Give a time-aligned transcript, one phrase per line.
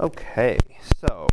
[0.00, 0.58] Okay,
[1.00, 1.28] so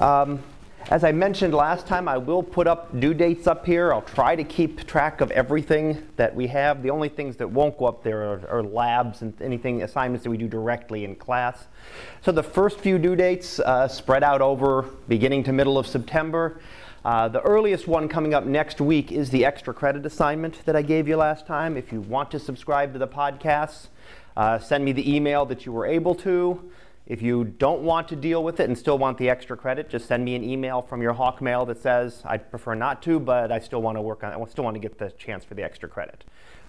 [0.00, 0.42] um,
[0.88, 3.92] as I mentioned last time, I will put up due dates up here.
[3.92, 6.82] I'll try to keep track of everything that we have.
[6.82, 10.30] The only things that won't go up there are, are labs and anything assignments that
[10.30, 11.68] we do directly in class.
[12.20, 16.60] So the first few due dates uh, spread out over beginning to middle of September.
[17.04, 20.82] Uh, the earliest one coming up next week is the extra credit assignment that I
[20.82, 21.76] gave you last time.
[21.76, 23.86] If you want to subscribe to the podcasts,
[24.36, 26.72] uh, send me the email that you were able to.
[27.10, 30.06] If you don't want to deal with it and still want the extra credit, just
[30.06, 33.58] send me an email from your Hawkmail that says, I'd prefer not to, but I
[33.58, 34.40] still want to work on it.
[34.40, 36.22] I still want to get the chance for the extra credit.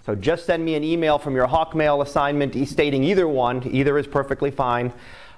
[0.04, 3.62] So just send me an email from your Hawkmail assignment stating either one.
[3.72, 4.92] Either is perfectly fine.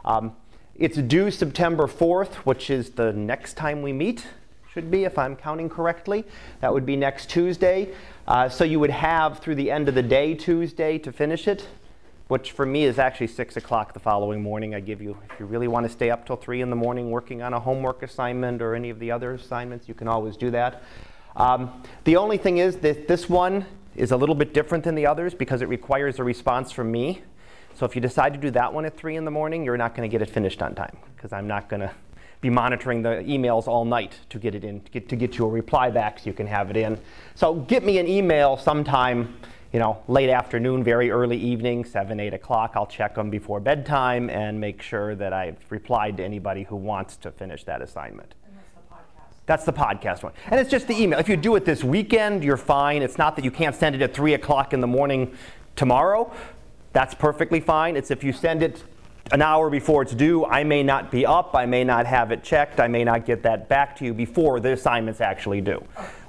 [0.06, 0.34] Um,
[0.74, 4.26] it's due September 4th, which is the next time we meet,
[4.72, 6.24] should be, if I'm counting correctly.
[6.62, 7.90] That would be next Tuesday.
[8.26, 11.68] Uh, so you would have through the end of the day Tuesday to finish it
[12.28, 14.74] which for me is actually 6 o'clock the following morning.
[14.74, 17.10] I give you, if you really want to stay up till 3 in the morning
[17.10, 20.50] working on a homework assignment or any of the other assignments, you can always do
[20.50, 20.82] that.
[21.36, 25.06] Um, the only thing is that this one is a little bit different than the
[25.06, 27.22] others because it requires a response from me.
[27.74, 29.94] So if you decide to do that one at 3 in the morning, you're not
[29.94, 31.90] going to get it finished on time because I'm not going to
[32.40, 35.46] be monitoring the emails all night to get it in, to get, to get you
[35.46, 36.98] a reply back so you can have it in.
[37.34, 39.34] So get me an email sometime
[39.74, 42.74] you know, late afternoon, very early evening, 7, 8 o'clock.
[42.76, 47.16] I'll check them before bedtime and make sure that I've replied to anybody who wants
[47.16, 48.36] to finish that assignment.
[49.46, 50.32] That's the podcast one.
[50.48, 51.18] And it's just the email.
[51.18, 53.02] If you do it this weekend, you're fine.
[53.02, 55.36] It's not that you can't send it at 3 o'clock in the morning
[55.74, 56.32] tomorrow.
[56.92, 57.96] That's perfectly fine.
[57.96, 58.84] It's if you send it
[59.32, 62.44] an hour before it's due, I may not be up, I may not have it
[62.44, 65.84] checked, I may not get that back to you before the assignment's actually due.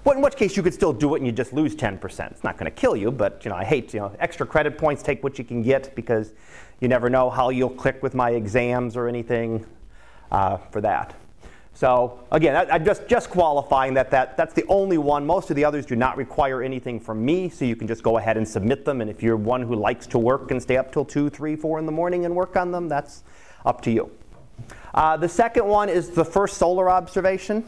[0.06, 2.32] Well, in which case you could still do it and you just lose 10%.
[2.32, 4.78] It's not going to kill you, but you know, I hate, you know, extra credit
[4.78, 6.34] points, take what you can get because
[6.80, 9.66] you never know how you'll click with my exams or anything
[10.32, 11.16] uh, for that.
[11.74, 15.26] So again, I, am just, just qualifying that, that that's the only one.
[15.26, 18.20] Most of the others do not require anything from me, so you can just go
[18.20, 19.02] ahead and submit them.
[19.02, 21.80] And if you're one who likes to work and stay up till 2, 3, 4
[21.80, 23.24] in the morning and work on them, that's
[23.66, 24.12] up to you.
[24.94, 27.68] Uh, the second one is the first solar observation.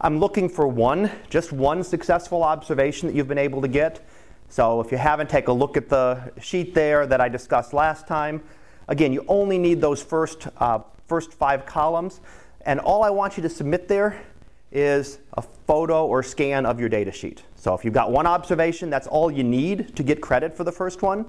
[0.00, 4.06] I'm looking for one, just one successful observation that you've been able to get.
[4.48, 8.06] So if you haven't, take a look at the sheet there that I discussed last
[8.06, 8.42] time.
[8.88, 12.20] Again, you only need those first, uh, first five columns.
[12.66, 14.22] And all I want you to submit there
[14.70, 17.42] is a photo or scan of your data sheet.
[17.56, 20.72] So if you've got one observation, that's all you need to get credit for the
[20.72, 21.26] first one.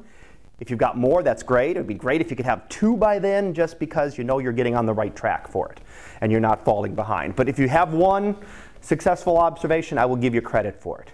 [0.60, 1.76] If you've got more, that's great.
[1.76, 4.40] It would be great if you could have two by then just because you know
[4.40, 5.82] you're getting on the right track for it
[6.22, 7.36] and you're not falling behind.
[7.36, 8.36] But if you have one
[8.82, 11.12] successful observation, I will give you credit for it.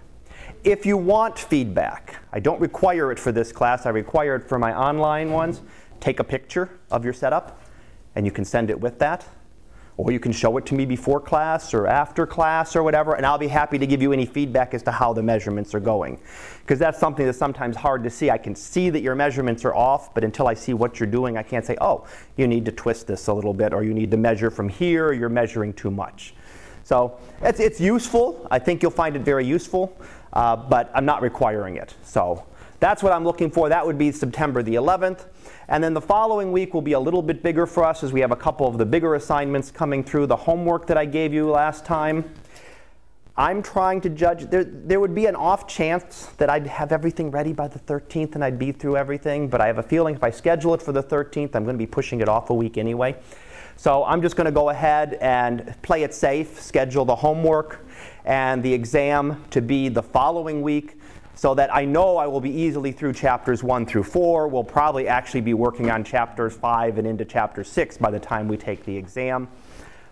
[0.62, 4.58] If you want feedback, I don't require it for this class, I require it for
[4.58, 5.60] my online ones.
[6.00, 7.60] Take a picture of your setup
[8.14, 9.26] and you can send it with that.
[9.96, 13.24] Or you can show it to me before class or after class or whatever, and
[13.24, 16.18] I'll be happy to give you any feedback as to how the measurements are going.
[16.60, 18.28] Because that's something that's sometimes hard to see.
[18.28, 21.36] I can see that your measurements are off, but until I see what you're doing,
[21.36, 22.06] I can't say, oh,
[22.36, 25.06] you need to twist this a little bit, or you need to measure from here,
[25.06, 26.34] or you're measuring too much.
[26.82, 28.48] So it's, it's useful.
[28.50, 29.96] I think you'll find it very useful,
[30.32, 31.94] uh, but I'm not requiring it.
[32.02, 32.44] So
[32.84, 33.70] that's what I'm looking for.
[33.70, 35.24] That would be September the 11th.
[35.68, 38.20] And then the following week will be a little bit bigger for us as we
[38.20, 41.48] have a couple of the bigger assignments coming through the homework that I gave you
[41.48, 42.30] last time.
[43.38, 44.50] I'm trying to judge.
[44.50, 48.34] There, there would be an off chance that I'd have everything ready by the 13th
[48.34, 50.92] and I'd be through everything, but I have a feeling if I schedule it for
[50.92, 53.16] the 13th, I'm going to be pushing it off a week anyway.
[53.76, 57.86] So I'm just going to go ahead and play it safe, schedule the homework
[58.26, 60.98] and the exam to be the following week
[61.34, 64.48] so that I know I will be easily through chapters 1 through 4.
[64.48, 68.48] We'll probably actually be working on chapters 5 and into chapter 6 by the time
[68.48, 69.48] we take the exam.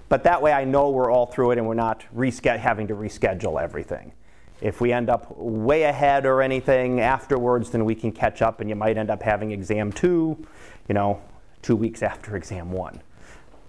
[0.08, 3.62] But that way I know we're all through it and we're not having to reschedule
[3.62, 4.12] everything.
[4.60, 8.68] If we end up way ahead or anything afterwards, then we can catch up and
[8.68, 10.46] you might end up having exam 2,
[10.88, 11.20] you know,
[11.62, 13.00] two weeks after exam 1.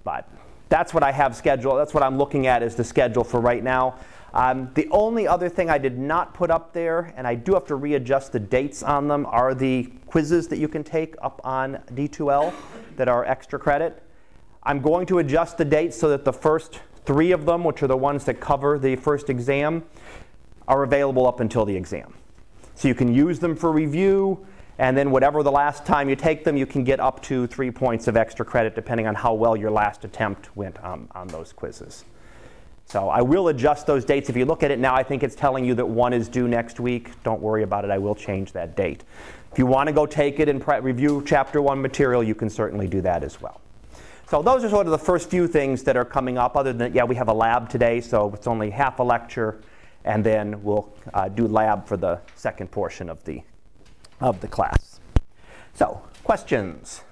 [0.03, 0.27] But
[0.69, 1.79] that's what I have scheduled.
[1.79, 3.95] That's what I'm looking at as the schedule for right now.
[4.33, 7.65] Um, the only other thing I did not put up there, and I do have
[7.67, 11.79] to readjust the dates on them, are the quizzes that you can take up on
[11.93, 12.51] D2L
[12.95, 14.01] that are extra credit.
[14.63, 17.87] I'm going to adjust the dates so that the first three of them, which are
[17.87, 19.83] the ones that cover the first exam,
[20.67, 22.15] are available up until the exam.
[22.73, 24.47] So you can use them for review,
[24.79, 27.69] and then whatever the last time you take them, you can get up to three
[27.69, 31.53] points of extra credit depending on how well your last attempt went on, on those
[31.53, 32.05] quizzes.
[32.85, 34.29] So I will adjust those dates.
[34.29, 36.47] If you look at it now, I think it's telling you that one is due
[36.47, 37.11] next week.
[37.23, 37.91] Don't worry about it.
[37.91, 39.03] I will change that date.
[39.51, 42.49] If you want to go take it and pre- review chapter one material, you can
[42.49, 43.61] certainly do that as well.
[44.29, 46.55] So those are sort of the first few things that are coming up.
[46.57, 49.61] Other than yeah, we have a lab today, so it's only half a lecture,
[50.05, 53.43] and then we'll uh, do lab for the second portion of the
[54.21, 54.99] of the class.
[55.75, 57.03] So questions.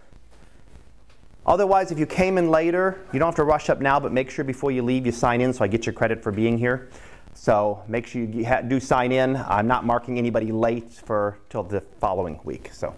[1.51, 4.29] Otherwise, if you came in later, you don't have to rush up now, but make
[4.29, 6.87] sure before you leave you sign in so I get your credit for being here.
[7.33, 9.35] So make sure you ha- do sign in.
[9.35, 12.69] I'm not marking anybody late for till the following week.
[12.71, 12.95] So.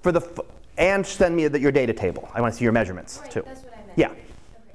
[0.00, 0.46] For the f-
[0.78, 2.26] and send me the, your data table.
[2.32, 3.42] I want to see your measurements right, too.
[3.44, 3.98] That's what I meant.
[3.98, 4.12] Yeah.
[4.12, 4.20] Okay.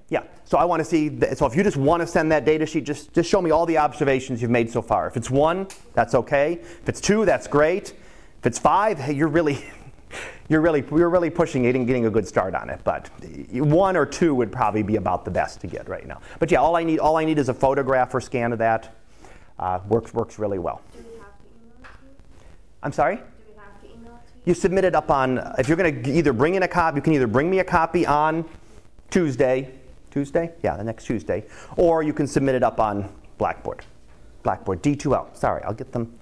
[0.09, 0.23] Yeah.
[0.45, 1.09] So I want to see.
[1.09, 3.49] The, so if you just want to send that data sheet, just just show me
[3.49, 5.07] all the observations you've made so far.
[5.07, 6.59] If it's one, that's okay.
[6.61, 7.93] If it's two, that's great.
[8.41, 9.63] If it's five, hey, you're really.
[10.49, 13.09] You're really, you're really pushing it and getting a good start on it, but
[13.53, 16.19] one or two would probably be about the best to get right now.
[16.39, 18.93] But yeah, all I need, all I need is a photograph or scan of that.
[19.57, 20.81] Uh, works, works really well.
[20.91, 22.47] Do we have to email it to you?
[22.83, 23.15] I'm sorry.
[23.15, 24.41] Do we have to email it to you?
[24.43, 27.01] You submit it up on, if you're going to either bring in a copy, you
[27.01, 28.43] can either bring me a copy on
[29.09, 29.73] Tuesday,
[30.09, 30.51] Tuesday?
[30.63, 31.45] Yeah, the next Tuesday,
[31.77, 33.85] or you can submit it up on Blackboard.
[34.43, 35.35] Blackboard, D2L.
[35.35, 36.17] Sorry, I'll get them.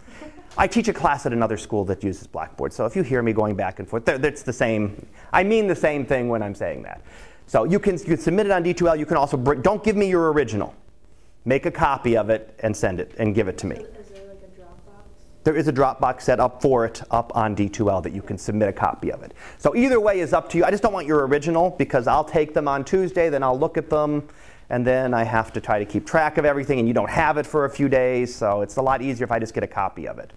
[0.58, 3.34] I teach a class at another school that uses Blackboard, so if you hear me
[3.34, 5.06] going back and forth, that's the same.
[5.32, 7.02] I mean the same thing when I'm saying that.
[7.48, 9.00] So you can, you can submit it on D2L.
[9.00, 10.76] You can also bring, don't give me your original.
[11.46, 13.78] Make a copy of it and send it and give it to me.
[13.78, 15.04] Is there like a Dropbox?
[15.46, 18.70] There is a Dropbox set up for it up on D2L that you can submit
[18.70, 19.34] a copy of it.
[19.58, 20.66] So either way is up to you.
[20.66, 23.78] I just don't want your original because I'll take them on Tuesday, then I'll look
[23.78, 24.28] at them,
[24.70, 27.38] and then I have to try to keep track of everything, and you don't have
[27.38, 28.34] it for a few days.
[28.34, 30.32] So it's a lot easier if I just get a copy of it.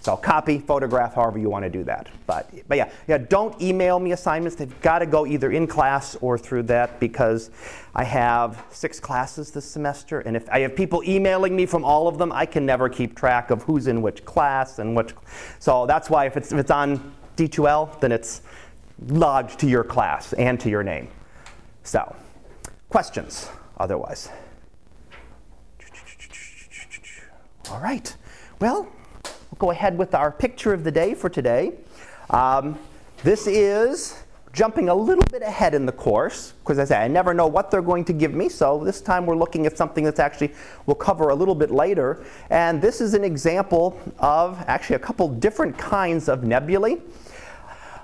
[0.00, 2.10] So copy, photograph, however you want to do that.
[2.26, 4.54] But, but yeah, yeah, don't email me assignments.
[4.54, 7.50] They've got to go either in class or through that because
[7.94, 12.06] I have six classes this semester, and if I have people emailing me from all
[12.06, 15.14] of them, I can never keep track of who's in which class and which.
[15.58, 18.42] So that's why if it's, if it's on D2L, then it's
[19.08, 21.08] logged to your class and to your name.
[21.82, 22.14] So,
[22.90, 23.48] questions
[23.78, 24.28] otherwise?
[27.70, 28.14] All right.
[28.60, 28.82] Well,
[29.24, 31.72] we'll go ahead with our picture of the day for today.
[32.30, 32.78] Um,
[33.22, 34.22] this is
[34.52, 37.70] jumping a little bit ahead in the course because I say I never know what
[37.70, 38.48] they're going to give me.
[38.48, 40.52] So this time we're looking at something that's actually
[40.86, 42.24] we'll cover a little bit later.
[42.50, 46.98] And this is an example of actually a couple different kinds of nebulae.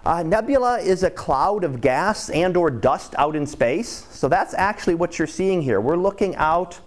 [0.05, 4.07] Uh, nebula is a cloud of gas and or dust out in space.
[4.11, 5.81] So that's actually what you're seeing here.
[5.81, 6.81] We're looking out.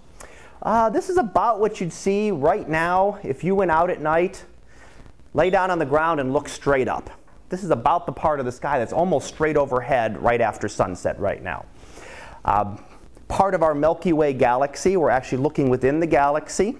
[0.63, 4.43] Uh, this is about what you'd see right now if you went out at night,
[5.35, 7.11] lay down on the ground and look straight up.
[7.49, 11.19] This is about the part of the sky that's almost straight overhead right after sunset
[11.19, 11.65] right now.
[12.43, 12.77] Uh,
[13.27, 16.77] part of our Milky Way galaxy, we're actually looking within the galaxy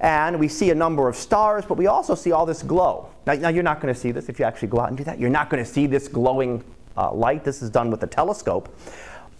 [0.00, 3.10] and we see a number of stars, but we also see all this glow.
[3.26, 5.04] Now, now you're not going to see this if you actually go out and do
[5.04, 5.18] that.
[5.18, 6.64] You're not going to see this glowing
[6.96, 7.44] uh, light.
[7.44, 8.74] This is done with a telescope.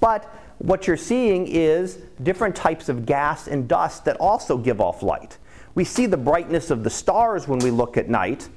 [0.00, 0.24] But
[0.58, 5.38] what you're seeing is different types of gas and dust that also give off light.
[5.74, 8.48] We see the brightness of the stars when we look at night.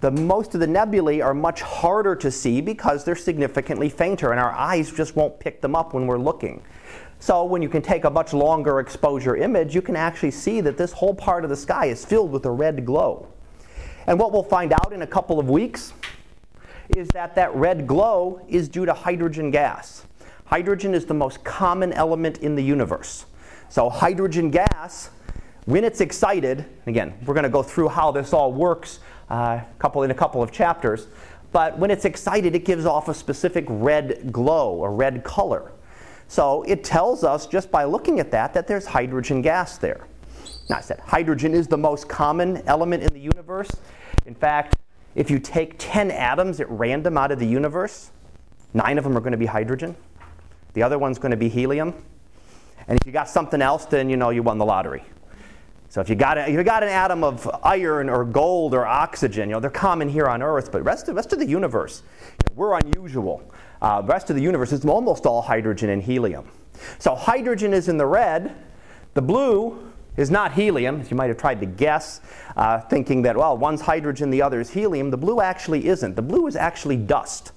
[0.00, 4.40] The most of the nebulae are much harder to see because they're significantly fainter, and
[4.40, 6.62] our eyes just won't pick them up when we're looking.
[7.18, 10.76] So when you can take a much longer exposure image, you can actually see that
[10.76, 13.28] this whole part of the sky is filled with a red glow.
[14.06, 15.92] And what we'll find out in a couple of weeks
[16.96, 20.04] is that that red glow is due to hydrogen gas.
[20.44, 23.26] Hydrogen is the most common element in the universe.
[23.68, 25.10] So hydrogen gas,
[25.64, 30.04] when it's excited, again, we're going to go through how this all works uh, couple,
[30.04, 31.08] in a couple of chapters,
[31.50, 35.72] but when it's excited, it gives off a specific red glow a red color.
[36.28, 40.06] So it tells us just by looking at that that there's hydrogen gas there.
[40.68, 43.70] Now I said hydrogen is the most common element in the universe.
[44.26, 44.76] In fact,
[45.14, 48.10] if you take 10 atoms at random out of the universe,
[48.74, 49.96] nine of them are going to be hydrogen.
[50.74, 51.94] The other one's going to be helium.
[52.88, 55.04] And if you got something else, then you know you won the lottery.
[55.88, 58.84] So if you got, a, if you got an atom of iron or gold or
[58.84, 62.02] oxygen, you know, they're common here on Earth, but rest of, rest of the universe,
[62.54, 63.42] we're unusual.
[63.80, 66.48] Uh, the rest of the universe is almost all hydrogen and helium.
[66.98, 68.54] So hydrogen is in the red.
[69.14, 72.20] The blue is not helium, as you might have tried to guess,
[72.56, 75.10] uh, thinking that, well, one's hydrogen, the other is helium.
[75.10, 76.16] The blue actually isn't.
[76.16, 77.52] The blue is actually dust.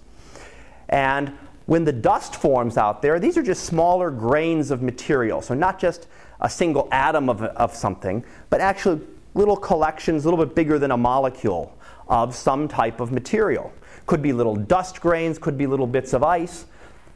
[0.90, 5.42] And when the dust forms out there, these are just smaller grains of material.
[5.42, 6.08] So not just
[6.42, 9.02] a single atom of, of something, but actually
[9.36, 13.72] little collections, a little bit bigger than a molecule of some type of material.
[14.10, 16.66] Could be little dust grains, could be little bits of ice.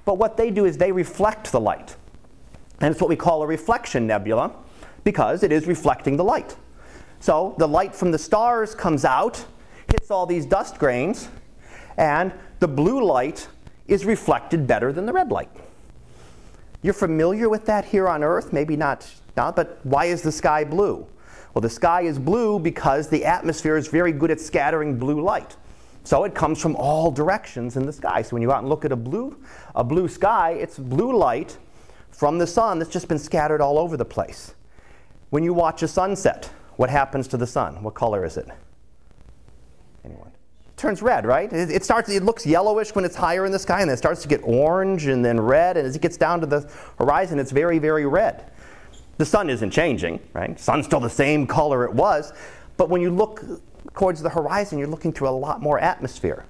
[0.05, 1.95] But what they do is they reflect the light.
[2.81, 4.51] And it's what we call a reflection nebula
[5.03, 6.55] because it is reflecting the light.
[7.19, 9.43] So the light from the stars comes out,
[9.89, 11.29] hits all these dust grains,
[11.97, 13.47] And the blue light
[13.87, 15.49] is reflected better than the red light.
[16.83, 18.53] You're familiar with that here on Earth?
[18.53, 21.07] Maybe not now, but why is the sky blue?
[21.55, 25.55] Well, the sky is blue because the atmosphere is very good at scattering blue light.
[26.03, 28.21] So it comes from all directions in the sky.
[28.21, 29.37] So when you go out and look at a blue,
[29.73, 31.57] a blue sky, it's blue light
[32.11, 34.53] from the sun that's just been scattered all over the place.
[35.29, 37.81] When you watch a sunset, what happens to the sun?
[37.83, 38.47] What color is it?
[40.03, 40.31] Anyone?
[40.67, 41.51] It turns red, right?
[41.51, 42.09] It, it, starts.
[42.09, 44.41] It looks yellowish when it's higher in the sky, and then it starts to get
[44.43, 45.77] orange and then red.
[45.77, 46.69] And as it gets down to the
[46.99, 48.51] horizon, it's very, very red.
[49.17, 50.59] The sun isn't changing, right?
[50.59, 52.33] Sun's still the same color it was,
[52.77, 53.43] but when you look
[53.93, 56.45] towards the horizon, you're looking through a lot more atmosphere.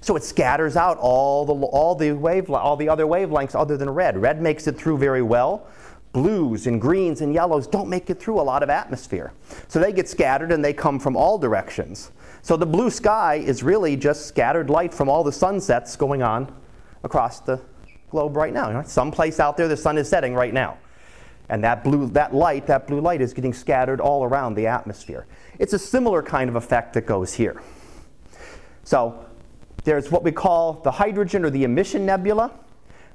[0.00, 3.88] So it scatters out all the, all the, wave, all the other wavelengths other than
[3.88, 4.20] red.
[4.20, 5.68] Red makes it through very well.
[6.12, 9.32] Blues and greens and yellows don't make it through a lot of atmosphere.
[9.68, 12.10] So they get scattered and they come from all directions.
[12.42, 16.52] So the blue sky is really just scattered light from all the sunsets going on
[17.04, 17.60] across the
[18.10, 18.66] globe right now.
[18.68, 20.78] You know, someplace out there the sun is setting right now.
[21.48, 25.26] And that blue that light, that blue light is getting scattered all around the atmosphere.
[25.62, 27.62] It's a similar kind of effect that goes here.
[28.82, 29.24] So
[29.84, 32.50] there's what we call the hydrogen or the emission nebula.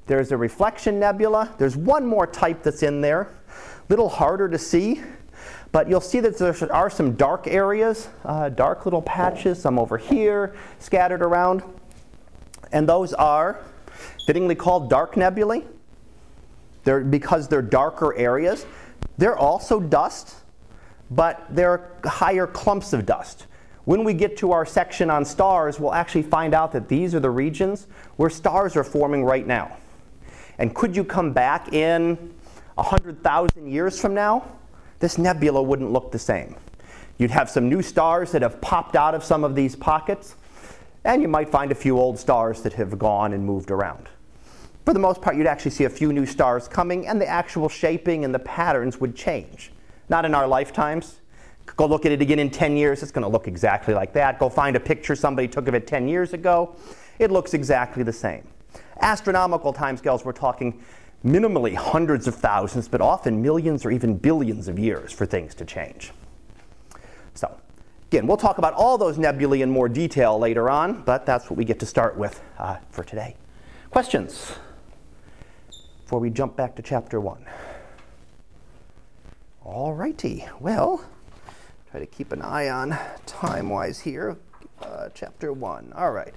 [0.05, 1.53] There's a reflection nebula.
[1.57, 3.29] There's one more type that's in there, a
[3.89, 5.03] little harder to see,
[5.73, 9.97] but you'll see that there are some dark areas, uh, dark little patches, some over
[9.97, 11.63] here scattered around.
[12.71, 13.59] And those are
[14.25, 15.65] fittingly called dark nebulae.
[16.85, 18.65] They're, because they're darker areas.
[19.17, 20.33] They're also dust,
[21.11, 23.47] but they're higher clumps of dust.
[23.85, 27.19] When we get to our section on stars, we'll actually find out that these are
[27.19, 27.87] the regions
[28.17, 29.77] where stars are forming right now.
[30.57, 32.33] And could you come back in
[32.75, 34.45] 100,000 years from now?
[34.99, 36.55] This nebula wouldn't look the same.
[37.17, 40.35] You'd have some new stars that have popped out of some of these pockets,
[41.05, 44.09] and you might find a few old stars that have gone and moved around
[44.87, 47.67] for the most part, you'd actually see a few new stars coming, and the actual
[47.67, 49.69] shaping and the patterns would change.
[50.09, 51.19] Not in our lifetimes.
[51.75, 54.39] Go look at it again in 10 years, it's going to look exactly like that.
[54.39, 56.75] Go find a picture somebody took of it 10 years ago,
[57.19, 58.47] it looks exactly the same.
[59.01, 60.81] Astronomical timescales, we're talking
[61.25, 65.65] minimally hundreds of thousands, but often millions or even billions of years for things to
[65.65, 66.13] change.
[67.33, 67.59] So,
[68.09, 71.57] again, we'll talk about all those nebulae in more detail later on, but that's what
[71.57, 73.35] we get to start with uh, for today.
[73.91, 74.53] Questions?
[76.07, 77.45] before we jump back to chapter 1.
[79.67, 80.45] All righty.
[80.61, 81.03] Well,
[81.91, 84.37] try to keep an eye on time wise here.
[84.81, 85.91] Uh, chapter 1.
[85.93, 86.33] All right.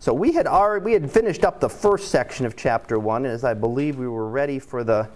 [0.00, 3.32] So we had already, we had finished up the first section of chapter 1, and
[3.32, 5.08] as I believe we were ready for the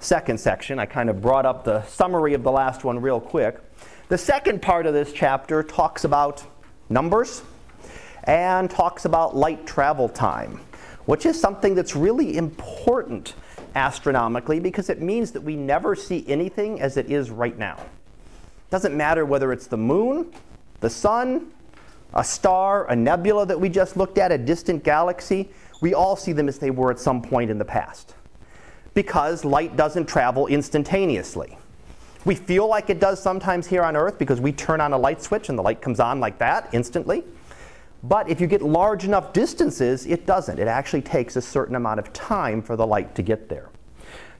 [0.00, 3.58] second section, I kind of brought up the summary of the last one real quick.
[4.08, 6.44] The second part of this chapter talks about
[6.90, 7.40] numbers
[8.24, 10.60] and talks about light travel time
[11.08, 13.32] which is something that's really important
[13.74, 17.76] astronomically because it means that we never see anything as it is right now.
[17.76, 20.32] It doesn't matter whether it's the moon,
[20.80, 21.52] the sun,
[22.14, 25.48] a star, a nebula that we just looked at, a distant galaxy,
[25.80, 28.14] we all see them as they were at some point in the past.
[28.94, 31.56] Because light doesn't travel instantaneously.
[32.24, 35.22] We feel like it does sometimes here on Earth because we turn on a light
[35.22, 37.24] switch and the light comes on like that instantly.
[38.02, 40.58] But if you get large enough distances, it doesn't.
[40.58, 43.70] It actually takes a certain amount of time for the light to get there.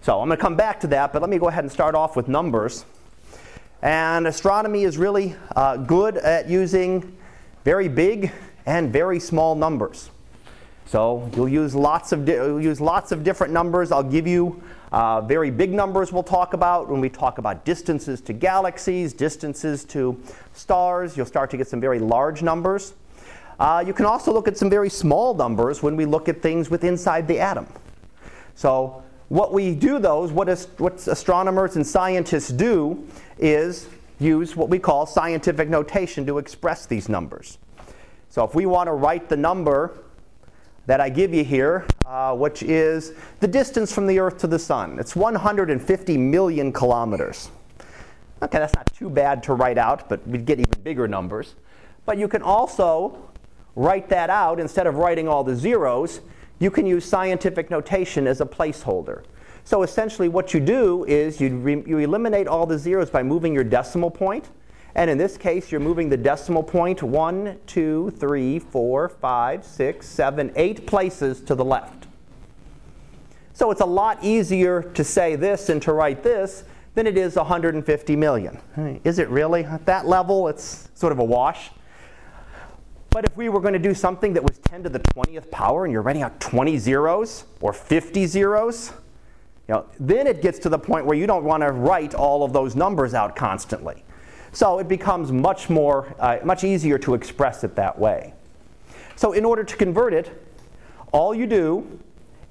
[0.00, 1.94] So I'm going to come back to that, but let me go ahead and start
[1.94, 2.84] off with numbers.
[3.82, 7.16] And astronomy is really uh, good at using
[7.64, 8.32] very big
[8.64, 10.10] and very small numbers.
[10.86, 13.92] So you'll use lots of, di- use lots of different numbers.
[13.92, 18.20] I'll give you uh, very big numbers we'll talk about when we talk about distances
[18.22, 20.20] to galaxies, distances to
[20.54, 21.16] stars.
[21.16, 22.94] You'll start to get some very large numbers.
[23.58, 26.70] Uh, you can also look at some very small numbers when we look at things
[26.70, 27.66] with inside the atom.
[28.54, 33.06] So what we do though is what, is, what astronomers and scientists do
[33.38, 33.88] is
[34.20, 37.58] use what we call scientific notation to express these numbers.
[38.30, 39.98] So if we want to write the number
[40.86, 44.58] that I give you here, uh, which is the distance from the Earth to the
[44.58, 47.50] Sun, it's 150 million kilometers.
[48.40, 51.56] Okay, that's not too bad to write out, but we'd get even bigger numbers.
[52.06, 53.27] But you can also
[53.78, 56.20] write that out, instead of writing all the zeros,
[56.58, 59.22] you can use scientific notation as a placeholder.
[59.64, 63.54] So essentially what you do is you, re- you eliminate all the zeros by moving
[63.54, 64.50] your decimal point.
[64.96, 70.08] And in this case, you're moving the decimal point one, two, three, four, five, six,
[70.08, 72.08] seven, eight places to the left.
[73.52, 77.36] So it's a lot easier to say this and to write this than it is
[77.36, 78.58] 150 million.
[79.04, 79.64] Is it really?
[79.64, 81.70] At that level, it's sort of a wash.
[83.10, 85.84] But if we were going to do something that was 10 to the 20th power
[85.84, 88.92] and you're writing out 20 zeros or 50 zeros,
[89.66, 92.42] you know, then it gets to the point where you don't want to write all
[92.42, 94.04] of those numbers out constantly.
[94.52, 98.34] So it becomes much more, uh, much easier to express it that way.
[99.16, 100.30] So in order to convert it,
[101.12, 102.00] all you do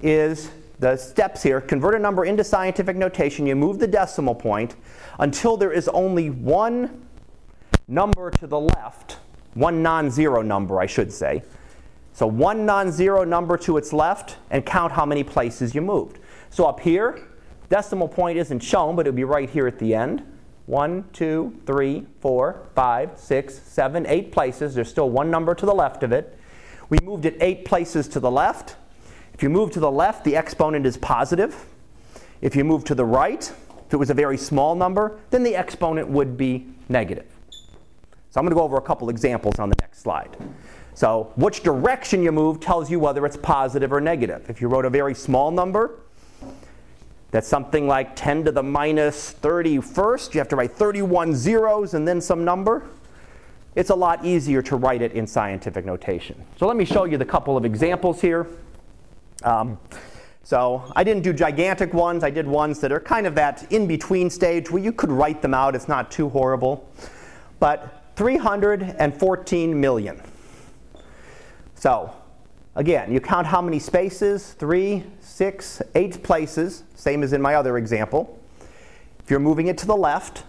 [0.01, 4.75] is the steps here, convert a number into scientific notation, you move the decimal point
[5.19, 7.07] until there is only one
[7.87, 9.17] number to the left,
[9.57, 11.43] one non-zero number I should say.
[12.13, 16.19] So one non-zero number to its left and count how many places you moved.
[16.49, 17.27] So up here,
[17.69, 20.23] decimal point isn't shown, but it would be right here at the end.
[20.65, 24.75] One, two, three, four, five, six, seven, eight places.
[24.75, 26.37] There's still one number to the left of it.
[26.89, 28.75] We moved it eight places to the left.
[29.33, 31.67] If you move to the left, the exponent is positive.
[32.41, 33.41] If you move to the right,
[33.85, 37.36] if it was a very small number, then the exponent would be negative.
[38.37, 40.37] So I'm going to go over a couple examples on the next slide.
[40.93, 44.47] So which direction you move tells you whether it's positive or negative.
[44.47, 46.01] If you wrote a very small number,
[47.31, 50.35] that's something like 10 to the minus 31st.
[50.35, 52.87] You have to write 31 zeros and then some number.
[53.73, 56.39] It's a lot easier to write it in scientific notation.
[56.59, 58.45] So let me show you the couple of examples here.
[59.41, 59.79] Um,
[60.43, 62.23] so I didn't do gigantic ones.
[62.23, 65.55] I did ones that are kind of that in-between stage where you could write them
[65.55, 65.73] out.
[65.73, 66.87] It's not too horrible.
[67.59, 70.19] But 314 million.
[71.75, 72.11] So
[72.75, 77.77] again, you count how many spaces, three, six, eight places, same as in my other
[77.77, 78.39] example.
[79.19, 80.45] If you're moving it to the left,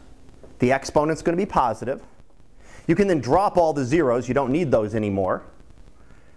[0.61, 2.01] the exponent's going to be positive.
[2.87, 4.29] You can then drop all the zeros.
[4.29, 5.43] You don't need those anymore.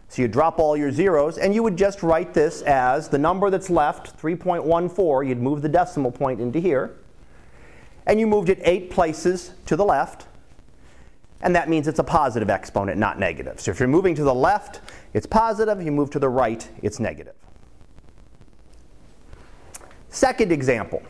[0.10, 3.50] So you drop all your zeros, and you would just write this as the number
[3.50, 5.26] that's left, 3.14.
[5.26, 6.98] You'd move the decimal point into here.
[8.06, 10.28] And you moved it eight places to the left.
[11.44, 13.60] And that means it's a positive exponent, not negative.
[13.60, 14.82] So if you're moving to the left,
[15.14, 15.80] it's positive.
[15.80, 17.34] If You move to the right, it's negative.
[20.10, 21.02] Second example.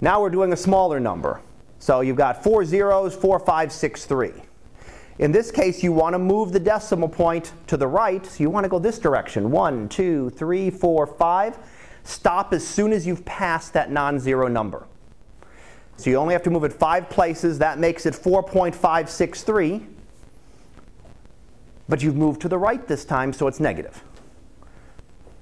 [0.00, 1.40] Now we're doing a smaller number.
[1.78, 4.32] So you've got four zeros, four, five, six, three.
[5.18, 8.50] In this case, you want to move the decimal point to the right, so you
[8.50, 9.50] want to go this direction.
[9.50, 11.58] One, two, three, four, five.
[12.04, 14.86] Stop as soon as you've passed that non-zero number.
[16.00, 17.58] So you only have to move it five places.
[17.58, 19.86] That makes it 4.563.
[21.88, 24.02] But you've moved to the right this time, so it's negative.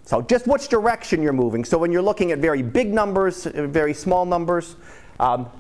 [0.05, 1.65] So just which direction you're moving.
[1.65, 4.77] So when you're looking at very big numbers, very small numbers,
[5.21, 5.51] um,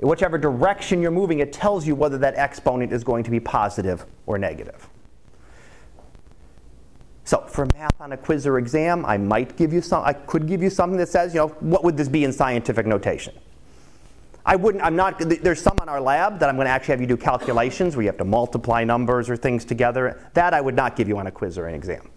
[0.00, 4.06] whichever direction you're moving, it tells you whether that exponent is going to be positive
[4.26, 4.88] or negative.
[7.24, 10.46] So for math on a quiz or exam, I might give you some, I could
[10.46, 13.34] give you something that says, you know, what would this be in scientific notation?
[14.46, 17.00] I wouldn't, I'm not, there's some on our lab that I'm going to actually have
[17.00, 20.20] you do calculations where you have to multiply numbers or things together.
[20.34, 22.10] That I would not give you on a quiz or an exam.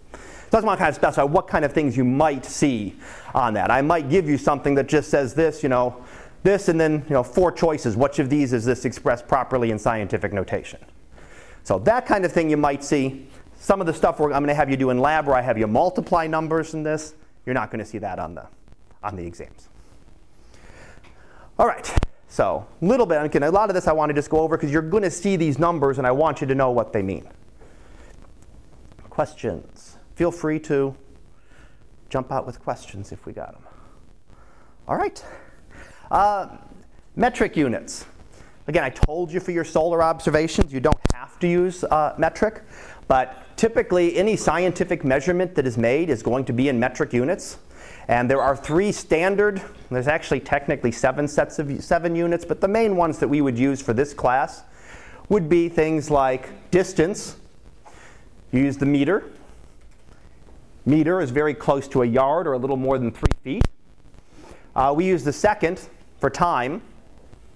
[0.51, 2.97] So I want to kind of specify what kind of things you might see
[3.33, 3.71] on that.
[3.71, 6.03] I might give you something that just says this, you know,
[6.43, 7.95] this and then you know, four choices.
[7.95, 10.79] Which of these is this expressed properly in scientific notation?
[11.63, 13.27] So that kind of thing you might see.
[13.59, 15.57] Some of the stuff I'm going to have you do in lab where I have
[15.57, 17.13] you multiply numbers in this,
[17.45, 18.47] you're not going to see that on the,
[19.03, 19.69] on the exams.
[21.59, 21.93] All right,
[22.31, 24.55] so a little bit, again, a lot of this I want to just go over
[24.55, 27.01] because you're going to see these numbers and I want you to know what they
[27.01, 27.27] mean.
[29.09, 29.97] Questions?
[30.15, 30.95] Feel free to
[32.09, 33.63] jump out with questions if we got them.
[34.87, 35.21] All right.
[36.09, 36.55] Uh,
[37.17, 38.05] metric units.
[38.67, 42.63] Again, I told you for your solar observations, you don't have to use uh, metric,
[43.09, 47.57] but typically any scientific measurement that is made is going to be in metric units.
[48.11, 52.67] And there are three standard, there's actually technically seven sets of seven units, but the
[52.67, 54.63] main ones that we would use for this class
[55.29, 57.37] would be things like distance.
[58.51, 59.23] You use the meter.
[60.85, 63.63] Meter is very close to a yard or a little more than three feet.
[64.75, 65.79] Uh, we use the second,
[66.19, 66.81] for time,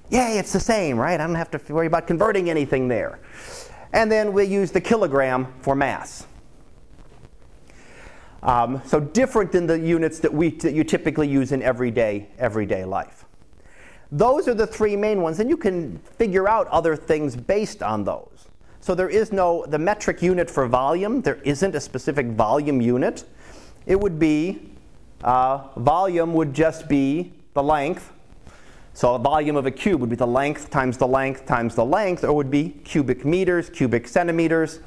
[0.09, 1.19] yay, it's the same, right?
[1.19, 3.19] I don't have to worry about converting anything there.
[3.91, 6.27] And then we use the kilogram for mass.
[8.45, 12.85] Um, so different than the units that, we, that you typically use in everyday, everyday
[12.85, 13.25] life.
[14.11, 18.03] Those are the three main ones, and you can figure out other things based on
[18.03, 18.47] those.
[18.81, 23.25] So there is no, the metric unit for volume, there isn't a specific volume unit.
[23.87, 24.69] It would be,
[25.23, 28.13] uh, volume would just be the length
[28.95, 31.83] so a volume of a cube would be the length times the length times the
[31.83, 34.79] length, or would be cubic meters, cubic centimeters.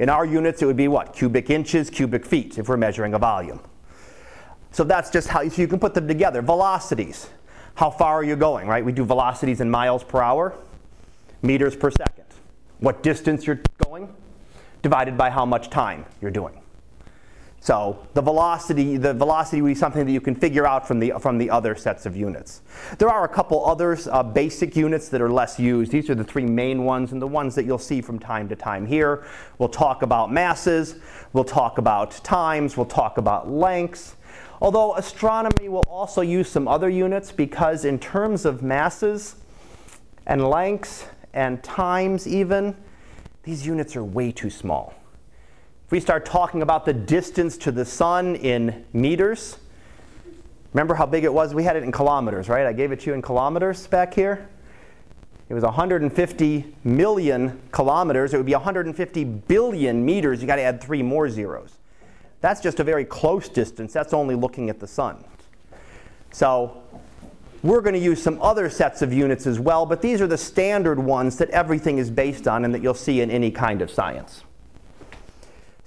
[0.00, 1.12] In our units, it would be what?
[1.12, 3.60] Cubic inches, cubic feet, if we're measuring a volume.
[4.72, 6.40] So that's just how so you can put them together.
[6.40, 7.28] Velocities.
[7.74, 8.82] How far are you going, right?
[8.82, 10.54] We do velocities in miles per hour,
[11.42, 12.24] meters per second.
[12.78, 14.08] What distance you're going,
[14.80, 16.59] divided by how much time you're doing.
[17.62, 21.12] So the velocity, the velocity would be something that you can figure out from the,
[21.20, 22.62] from the other sets of units.
[22.96, 25.92] There are a couple other uh, basic units that are less used.
[25.92, 28.56] These are the three main ones and the ones that you'll see from time to
[28.56, 29.24] time here.
[29.58, 30.96] We'll talk about masses,
[31.34, 34.16] we'll talk about times, we'll talk about lengths.
[34.62, 39.36] Although astronomy will also use some other units because in terms of masses
[40.26, 42.74] and lengths and times even,
[43.42, 44.94] these units are way too small.
[45.90, 49.58] If we start talking about the distance to the sun in meters,
[50.72, 51.52] remember how big it was?
[51.52, 52.64] We had it in kilometers, right?
[52.64, 54.48] I gave it to you in kilometers back here.
[55.48, 58.32] It was 150 million kilometers.
[58.32, 60.40] It would be 150 billion meters.
[60.40, 61.74] You got to add three more zeros.
[62.40, 63.92] That's just a very close distance.
[63.92, 65.24] That's only looking at the sun.
[66.30, 66.84] So
[67.64, 70.38] we're going to use some other sets of units as well, but these are the
[70.38, 73.90] standard ones that everything is based on and that you'll see in any kind of
[73.90, 74.44] science.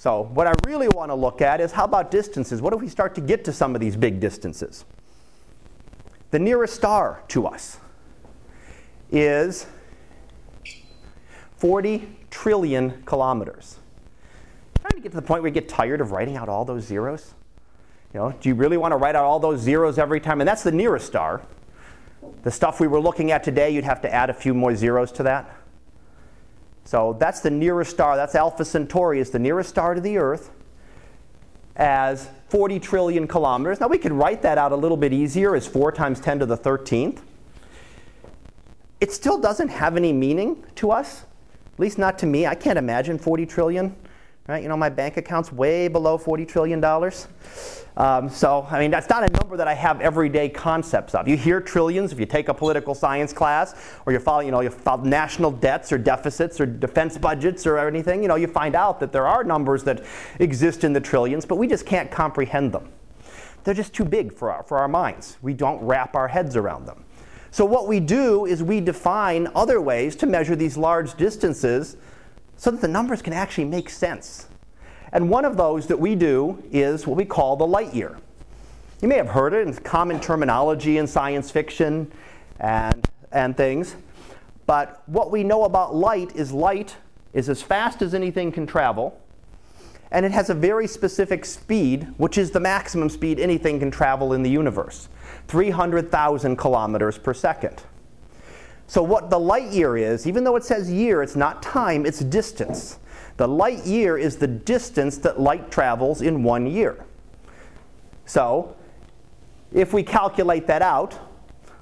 [0.03, 2.61] So what I really want to look at is how about distances?
[2.61, 4.83] What if we start to get to some of these big distances?
[6.31, 7.77] The nearest star to us
[9.13, 9.65] is
[11.55, 13.77] 40 trillion kilometers.
[14.81, 16.83] Trying to get to the point where you get tired of writing out all those
[16.83, 17.33] zeros?
[18.13, 20.41] You know, do you really want to write out all those zeros every time?
[20.41, 21.43] And that's the nearest star.
[22.43, 25.13] The stuff we were looking at today, you'd have to add a few more zeros
[25.13, 25.62] to that.
[26.85, 28.15] So that's the nearest star.
[28.15, 29.19] That's Alpha Centauri.
[29.19, 30.51] It's the nearest star to the Earth
[31.75, 33.79] as 40 trillion kilometers.
[33.79, 36.45] Now we could write that out a little bit easier as 4 times 10 to
[36.45, 37.21] the 13th.
[38.99, 41.23] It still doesn't have any meaning to us,
[41.73, 42.45] at least not to me.
[42.45, 43.95] I can't imagine 40 trillion.
[44.45, 44.61] Right?
[44.61, 46.83] You know, my bank account's way below $40 trillion.
[47.95, 51.29] Um, so, I mean, that's not a number that I have everyday concepts of.
[51.29, 53.73] You hear trillions if you take a political science class,
[54.05, 57.77] or you follow, you know, you follow national debts or deficits or defense budgets or
[57.77, 58.21] anything.
[58.21, 60.03] You know, you find out that there are numbers that
[60.39, 62.89] exist in the trillions, but we just can't comprehend them.
[63.63, 65.37] They're just too big for our, for our minds.
[65.41, 67.05] We don't wrap our heads around them.
[67.51, 71.95] So, what we do is we define other ways to measure these large distances
[72.63, 74.47] so that the numbers can actually make sense.
[75.11, 78.17] And one of those that we do is what we call the light year.
[79.01, 82.09] You may have heard it in common terminology in science fiction
[82.61, 83.97] and, and things.
[84.65, 86.95] But what we know about light is light
[87.33, 89.19] is as fast as anything can travel,
[90.11, 94.31] and it has a very specific speed, which is the maximum speed anything can travel
[94.31, 95.09] in the universe
[95.49, 97.83] 300,000 kilometers per second.
[98.93, 102.19] So, what the light year is, even though it says year, it's not time, it's
[102.19, 102.99] distance.
[103.37, 107.03] The light year is the distance that light travels in one year.
[108.27, 108.75] So,
[109.71, 111.19] if we calculate that out,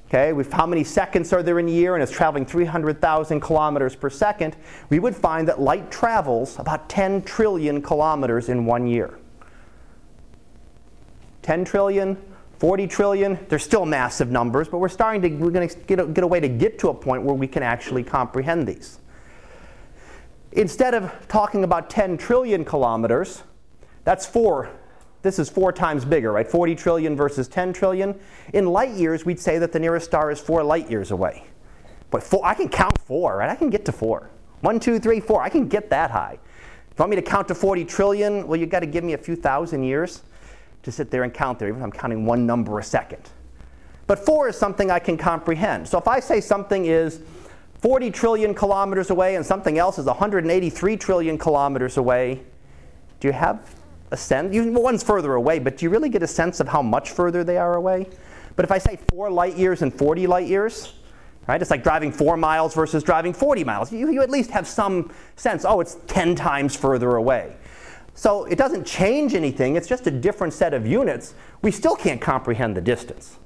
[0.08, 3.94] okay, with how many seconds are there in a year and it's traveling 300,000 kilometers
[3.94, 4.56] per second,
[4.90, 9.20] we would find that light travels about 10 trillion kilometers in one year.
[11.42, 12.16] 10 trillion,
[12.62, 16.06] 40 trillion, they're still massive numbers, but we're starting to, we're going to get a,
[16.06, 19.00] get a way to get to a point where we can actually comprehend these.
[20.52, 23.42] Instead of talking about 10 trillion kilometers,
[24.04, 24.70] that's four.
[25.24, 26.48] This is four times bigger, right?
[26.48, 28.20] 40 trillion versus 10 trillion.
[28.54, 31.44] In light years, we'd say that the nearest star is four light years away.
[32.12, 33.50] But four, I can count four, right?
[33.50, 34.30] I can get to four.
[34.60, 35.42] One, two, three, four.
[35.42, 36.38] I can get that high.
[36.92, 39.14] If you want me to count to 40 trillion, well, you've got to give me
[39.14, 40.22] a few thousand years
[40.84, 43.30] to sit there and count there, even if I'm counting one number a second.
[44.08, 45.88] But four is something I can comprehend.
[45.88, 47.22] So if I say something is
[47.82, 52.42] 40 trillion kilometers away and something else is 183 trillion kilometers away,
[53.20, 53.76] do you have
[54.12, 54.54] a sense?
[54.54, 57.44] You, one's further away, but do you really get a sense of how much further
[57.44, 58.08] they are away?
[58.56, 60.94] But if I say four light years and 40 light years,
[61.48, 61.62] right?
[61.62, 63.92] It's like driving four miles versus driving 40 miles.
[63.92, 67.56] You, you at least have some sense, oh, it's 10 times further away.
[68.14, 71.34] So it doesn't change anything, it's just a different set of units.
[71.62, 73.38] We still can't comprehend the distance.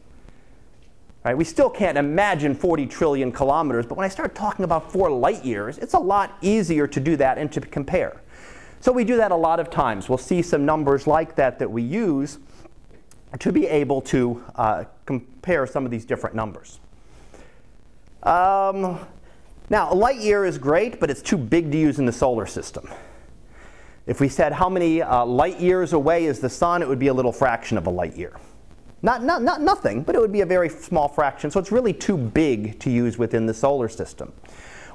[1.23, 1.35] Right?
[1.35, 5.43] We still can't imagine 40 trillion kilometers, but when I start talking about four light
[5.43, 8.21] years, it's a lot easier to do that and to compare.
[8.79, 10.07] So we do that a lot of times.
[10.07, 12.37] We'll see some numbers like that that we use
[13.39, 16.79] to be able to uh, compare some of these different numbers.
[18.21, 18.99] Um,
[19.69, 22.45] now, a light year is great, but it's too big to use in the solar
[22.45, 22.87] system.
[24.07, 27.07] If we said how many uh, light years away is the sun, it would be
[27.07, 28.37] a little fraction of a light year.
[29.01, 31.49] Not, not, not nothing, but it would be a very small fraction.
[31.51, 34.31] So it's really too big to use within the solar system.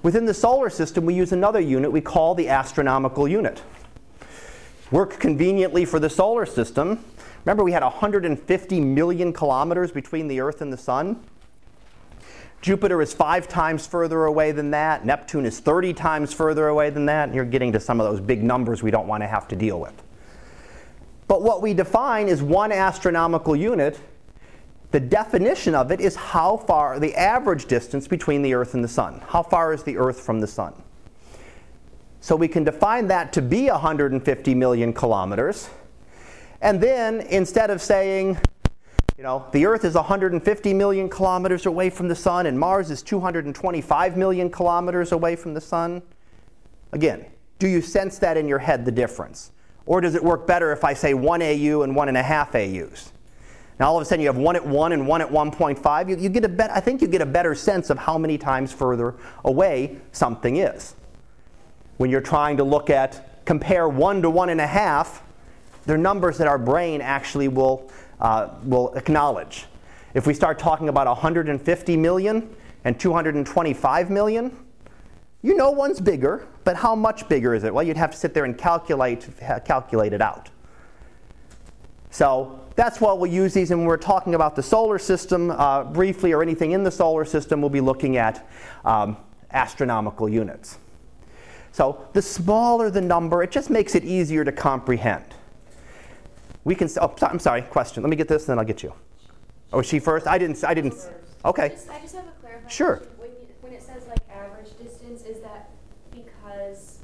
[0.03, 3.63] Within the solar system, we use another unit we call the astronomical unit.
[4.91, 7.05] Work conveniently for the solar system.
[7.45, 11.23] Remember, we had 150 million kilometers between the Earth and the Sun.
[12.61, 15.05] Jupiter is five times further away than that.
[15.05, 17.29] Neptune is 30 times further away than that.
[17.29, 19.57] And you're getting to some of those big numbers we don't want to have to
[19.57, 19.95] deal with.
[21.27, 23.99] But what we define is one astronomical unit.
[24.91, 28.89] The definition of it is how far, the average distance between the Earth and the
[28.89, 29.23] Sun.
[29.29, 30.75] How far is the Earth from the Sun?
[32.21, 35.71] So we can define that to be 150 million kilometers.
[36.61, 38.39] And then instead of saying
[39.21, 43.03] you know, the Earth is 150 million kilometers away from the Sun, and Mars is
[43.03, 46.01] 225 million kilometers away from the Sun.
[46.93, 47.27] Again,
[47.59, 49.53] do you sense that in your head, the difference?
[49.85, 53.13] Or does it work better if I say 1 AU and 1.5 AUs?
[53.79, 56.09] Now all of a sudden you have one at 1 and one at 1.5.
[56.09, 58.39] You, you get a bet, I think you get a better sense of how many
[58.39, 60.95] times further away something is.
[61.99, 65.21] When you're trying to look at, compare 1 to 1.5,
[65.85, 69.67] they're numbers that our brain actually will uh, will acknowledge.
[70.15, 72.55] If we start talking about 150 million
[72.85, 74.57] and 225 million,
[75.43, 77.73] you know one's bigger, but how much bigger is it?
[77.73, 79.29] Well, you'd have to sit there and calculate,
[79.65, 80.51] calculate it out.
[82.11, 85.85] So that's why we'll use these, and when we're talking about the solar system uh,
[85.85, 88.47] briefly or anything in the solar system, we'll be looking at
[88.85, 89.17] um,
[89.53, 90.79] astronomical units.
[91.73, 95.25] So the smaller the number, it just makes it easier to comprehend.
[96.65, 96.89] We can.
[97.01, 97.63] Oh, I'm sorry.
[97.63, 98.03] Question.
[98.03, 98.93] Let me get this, and then I'll get you.
[99.73, 100.27] Oh, she first.
[100.27, 100.63] I didn't.
[100.65, 100.95] I didn't.
[101.45, 101.65] Okay.
[101.65, 102.97] I just, I just have a clarifying Sure.
[103.17, 105.71] When, you, when it says like average distance, is that
[106.11, 106.99] because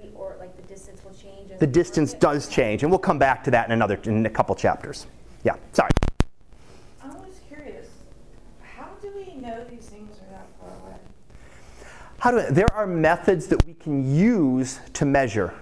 [0.00, 1.50] the or like the distance will change?
[1.50, 2.20] as The distance work it?
[2.20, 5.06] does change, and we'll come back to that in another in a couple chapters.
[5.44, 5.56] Yeah.
[5.72, 5.90] Sorry.
[7.02, 7.86] I'm always curious,
[8.62, 10.96] how do we know these things are that far away?
[12.18, 15.52] How do there are methods that we can use to measure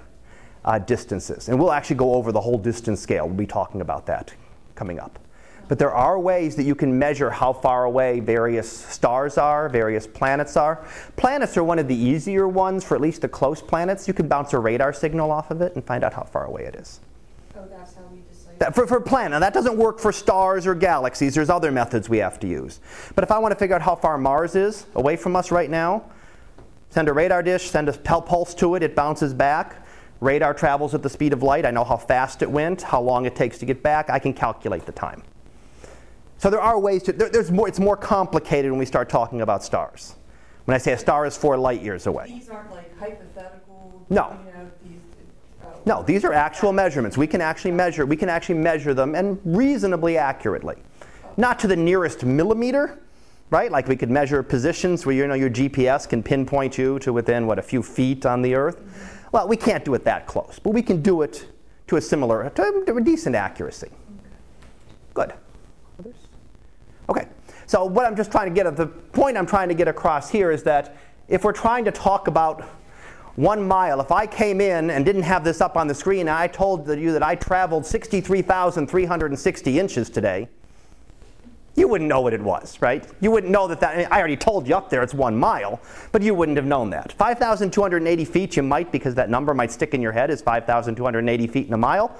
[0.69, 3.27] uh, distances, and we'll actually go over the whole distance scale.
[3.27, 4.35] We'll be talking about that
[4.75, 5.19] coming up.
[5.67, 10.07] But there are ways that you can measure how far away various stars are, various
[10.07, 10.85] planets are.
[11.17, 14.07] Planets are one of the easier ones for at least the close planets.
[14.07, 16.65] You can bounce a radar signal off of it and find out how far away
[16.65, 17.01] it is.
[17.57, 18.59] Oh, that's how we decide.
[18.59, 21.35] That, for, for planet, now that doesn't work for stars or galaxies.
[21.35, 22.81] There's other methods we have to use.
[23.15, 25.71] But if I want to figure out how far Mars is away from us right
[25.71, 26.05] now,
[26.91, 29.83] send a radar dish, send a pul- pulse to it, it bounces back.
[30.21, 31.65] Radar travels at the speed of light.
[31.65, 34.11] I know how fast it went, how long it takes to get back.
[34.11, 35.23] I can calculate the time.
[36.39, 39.43] So there are ways to, there, there's more, it's more complicated when we start talking
[39.43, 40.15] about stars.
[40.65, 42.27] When I say a star is four light years away.
[42.29, 44.05] These aren't like hypothetical.
[44.11, 44.39] No.
[44.47, 45.01] You know, these.
[45.65, 45.69] Oh.
[45.87, 47.17] No, these are actual measurements.
[47.17, 50.77] We can actually measure, we can actually measure them and reasonably accurately.
[51.37, 52.99] Not to the nearest millimeter,
[53.51, 53.71] right?
[53.71, 57.47] Like we could measure positions where you know your GPS can pinpoint you to within
[57.47, 58.79] what a few feet on the earth.
[58.79, 59.18] Mm-hmm.
[59.33, 61.47] Well, we can't do it that close, but we can do it
[61.89, 63.91] to a similar to a decent accuracy.
[65.15, 65.33] Good.
[65.99, 66.17] Others?
[67.09, 67.27] Okay.
[67.67, 70.31] So what I'm just trying to get at the point I'm trying to get across
[70.31, 70.97] here is that
[71.29, 72.63] if we're trying to talk about
[73.37, 76.31] one mile, if I came in and didn't have this up on the screen and
[76.31, 80.49] I told you that I traveled 63,360 inches today,
[81.79, 83.07] you wouldn't know what it was, right?
[83.21, 85.81] You wouldn't know that that, I already told you up there it's one mile,
[86.13, 87.13] but you wouldn't have known that.
[87.13, 91.67] 5,280 feet, you might because that number might stick in your head is 5,280 feet
[91.67, 92.17] in a mile.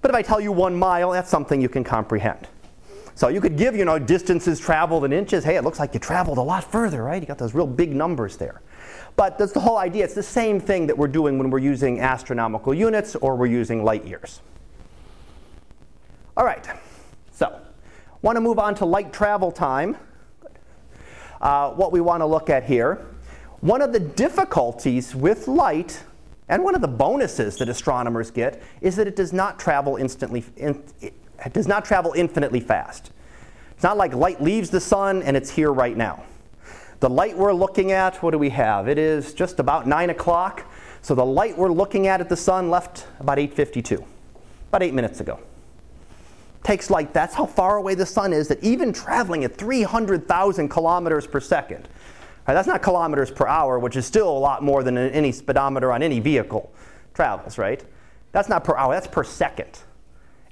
[0.00, 2.48] But if I tell you one mile, that's something you can comprehend.
[3.14, 5.44] So you could give, you know, distances traveled in inches.
[5.44, 7.22] Hey, it looks like you traveled a lot further, right?
[7.22, 8.60] You got those real big numbers there.
[9.16, 10.04] But that's the whole idea.
[10.04, 13.84] It's the same thing that we're doing when we're using astronomical units or we're using
[13.84, 14.40] light years.
[16.36, 16.68] All right,
[18.24, 19.98] want to move on to light travel time.
[21.42, 23.06] Uh, what we want to look at here.
[23.60, 26.02] One of the difficulties with light,
[26.48, 30.42] and one of the bonuses that astronomers get, is that it does not travel instantly.
[30.56, 33.10] In, it does not travel infinitely fast.
[33.72, 36.24] It's not like light leaves the sun and it's here right now.
[37.00, 38.88] The light we're looking at, what do we have?
[38.88, 40.64] It is just about 9 o'clock.
[41.02, 44.02] So the light we're looking at at the sun left about 8.52,
[44.70, 45.40] about eight minutes ago.
[46.64, 51.26] Takes light, that's how far away the sun is, that even traveling at 300,000 kilometers
[51.26, 51.88] per second,
[52.48, 55.92] right, that's not kilometers per hour, which is still a lot more than any speedometer
[55.92, 56.72] on any vehicle
[57.12, 57.84] travels, right?
[58.32, 59.78] That's not per hour, that's per second.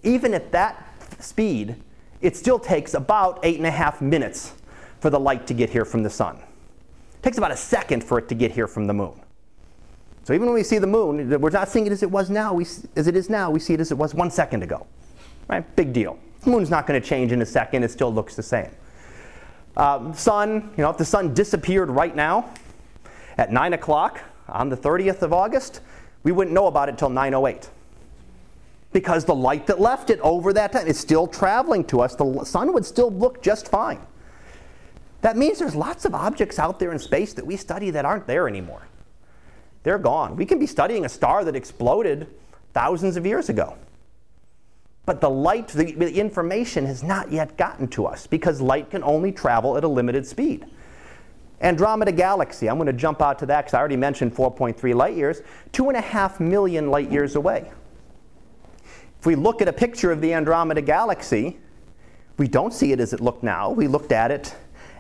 [0.02, 0.86] Even at that
[1.18, 1.76] speed,
[2.20, 4.52] it still takes about eight and a half minutes
[5.00, 6.36] for the light to get here from the sun.
[6.36, 9.18] It takes about a second for it to get here from the moon.
[10.24, 12.52] So even when we see the moon, we're not seeing it as it was now,
[12.52, 14.86] we, as it is now, we see it as it was one second ago.
[15.48, 15.76] Right?
[15.76, 16.18] Big deal.
[16.40, 18.70] The moon's not going to change in a second, it still looks the same.
[19.76, 22.52] Um, sun, you know, if the sun disappeared right now
[23.38, 25.80] at 9 o'clock on the 30th of August,
[26.24, 27.68] we wouldn't know about it until 9.08
[28.92, 32.14] because the light that left it over that time is still traveling to us.
[32.14, 34.00] The sun would still look just fine.
[35.22, 38.26] That means there's lots of objects out there in space that we study that aren't
[38.26, 38.82] there anymore.
[39.82, 40.36] They're gone.
[40.36, 42.28] We can be studying a star that exploded
[42.74, 43.76] thousands of years ago.
[45.04, 49.02] But the light, the, the information has not yet gotten to us because light can
[49.02, 50.66] only travel at a limited speed.
[51.60, 55.16] Andromeda Galaxy, I'm going to jump out to that because I already mentioned 4.3 light
[55.16, 57.70] years, two and a half million light years away.
[59.18, 61.58] If we look at a picture of the Andromeda Galaxy,
[62.36, 63.70] we don't see it as it looked now.
[63.70, 64.54] We looked at it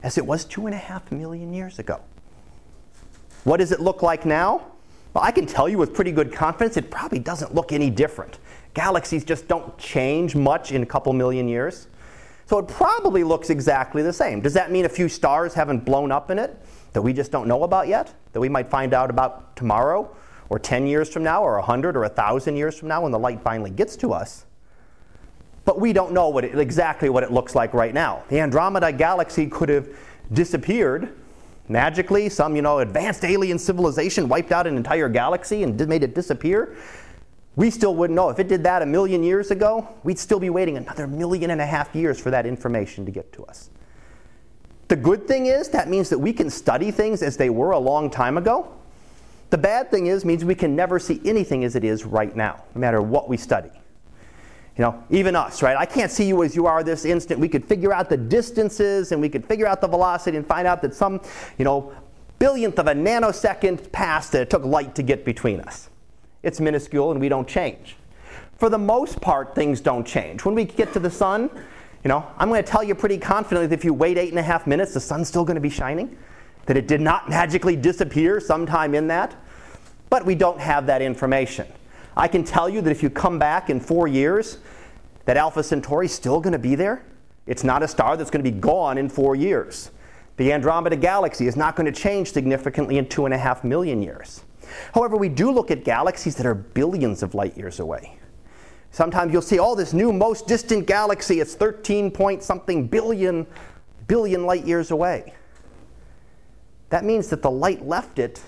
[0.04, 2.00] as it was two and a half million years ago.
[3.42, 4.66] What does it look like now?
[5.14, 8.38] Well, I can tell you with pretty good confidence it probably doesn't look any different.
[8.74, 11.88] Galaxies just don't change much in a couple million years.
[12.46, 14.40] So it probably looks exactly the same.
[14.40, 16.56] Does that mean a few stars haven't blown up in it
[16.92, 18.14] that we just don't know about yet?
[18.32, 20.14] That we might find out about tomorrow
[20.48, 23.42] or 10 years from now or 100 or 1,000 years from now when the light
[23.42, 24.46] finally gets to us?
[25.64, 28.24] But we don't know what it, exactly what it looks like right now.
[28.28, 29.88] The Andromeda galaxy could have
[30.32, 31.14] disappeared
[31.68, 32.28] magically.
[32.28, 36.76] Some, you know, advanced alien civilization wiped out an entire galaxy and made it disappear
[37.56, 38.30] we still wouldn't know.
[38.30, 41.60] If it did that a million years ago, we'd still be waiting another million and
[41.60, 43.70] a half years for that information to get to us.
[44.88, 47.78] The good thing is that means that we can study things as they were a
[47.78, 48.72] long time ago.
[49.50, 52.64] The bad thing is means we can never see anything as it is right now,
[52.74, 53.70] no matter what we study.
[54.76, 55.76] You know, even us, right?
[55.76, 57.38] I can't see you as you are this instant.
[57.38, 60.66] We could figure out the distances and we could figure out the velocity and find
[60.66, 61.20] out that some,
[61.58, 61.92] you know,
[62.38, 65.90] billionth of a nanosecond passed that it took light to get between us
[66.42, 67.96] it's minuscule and we don't change.
[68.58, 70.44] For the most part, things don't change.
[70.44, 71.50] When we get to the sun,
[72.04, 74.38] you know, I'm going to tell you pretty confidently that if you wait eight and
[74.38, 76.16] a half minutes, the sun's still going to be shining,
[76.66, 79.34] that it did not magically disappear sometime in that.
[80.10, 81.66] But we don't have that information.
[82.16, 84.58] I can tell you that if you come back in four years,
[85.24, 87.04] that Alpha Centauri is still going to be there.
[87.46, 89.90] It's not a star that's going to be gone in four years.
[90.36, 94.02] The Andromeda Galaxy is not going to change significantly in two and a half million
[94.02, 94.42] years.
[94.94, 98.16] However, we do look at galaxies that are billions of light years away.
[98.90, 103.46] Sometimes you'll see, oh, this new most distant galaxy, it's 13 point something billion,
[104.06, 105.32] billion light years away.
[106.90, 108.42] That means that the light left it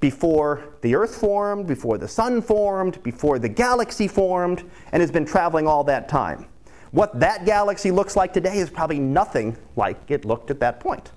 [0.00, 5.24] before the Earth formed, before the Sun formed, before the galaxy formed, and has been
[5.24, 6.46] traveling all that time.
[6.90, 11.12] What that galaxy looks like today is probably nothing like it looked at that point.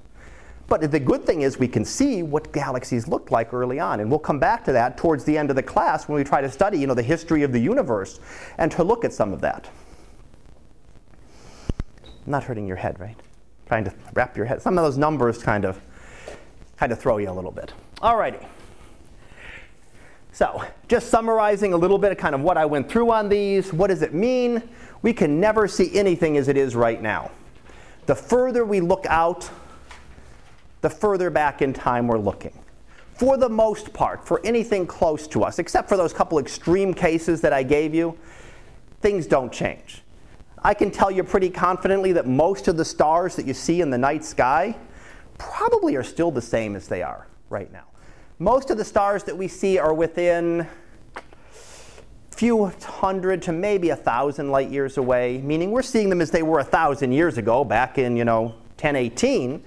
[0.68, 4.02] But the good thing is we can see what galaxies looked like early on.
[4.02, 6.42] And we'll come back to that towards the end of the class when we try
[6.42, 8.20] to study you know, the history of the universe
[8.58, 9.70] and to look at some of that.
[12.26, 13.16] Not hurting your head, right?
[13.68, 14.62] Trying to wrap your head.
[14.62, 15.80] Some of those numbers kind of,
[16.76, 17.72] kind of throw you a little bit.
[17.98, 18.46] Alrighty.
[20.34, 23.72] So, just summarizing a little bit of kind of what I went through on these.
[23.74, 24.62] What does it mean?
[25.02, 27.32] We can never see anything as it is right now.
[28.06, 29.50] The further we look out,
[30.82, 32.58] the further back in time we're looking.
[33.16, 37.42] For the most part, for anything close to us, except for those couple extreme cases
[37.42, 38.16] that I gave you,
[39.02, 40.04] things don't change.
[40.64, 43.90] I can tell you pretty confidently that most of the stars that you see in
[43.90, 44.76] the night sky
[45.38, 47.86] probably are still the same as they are right now.
[48.40, 50.68] Most of the stars that we see are within
[51.16, 56.30] a few hundred to maybe a thousand light years away, meaning we're seeing them as
[56.30, 58.44] they were a thousand years ago, back in, you know,
[58.80, 59.64] 1018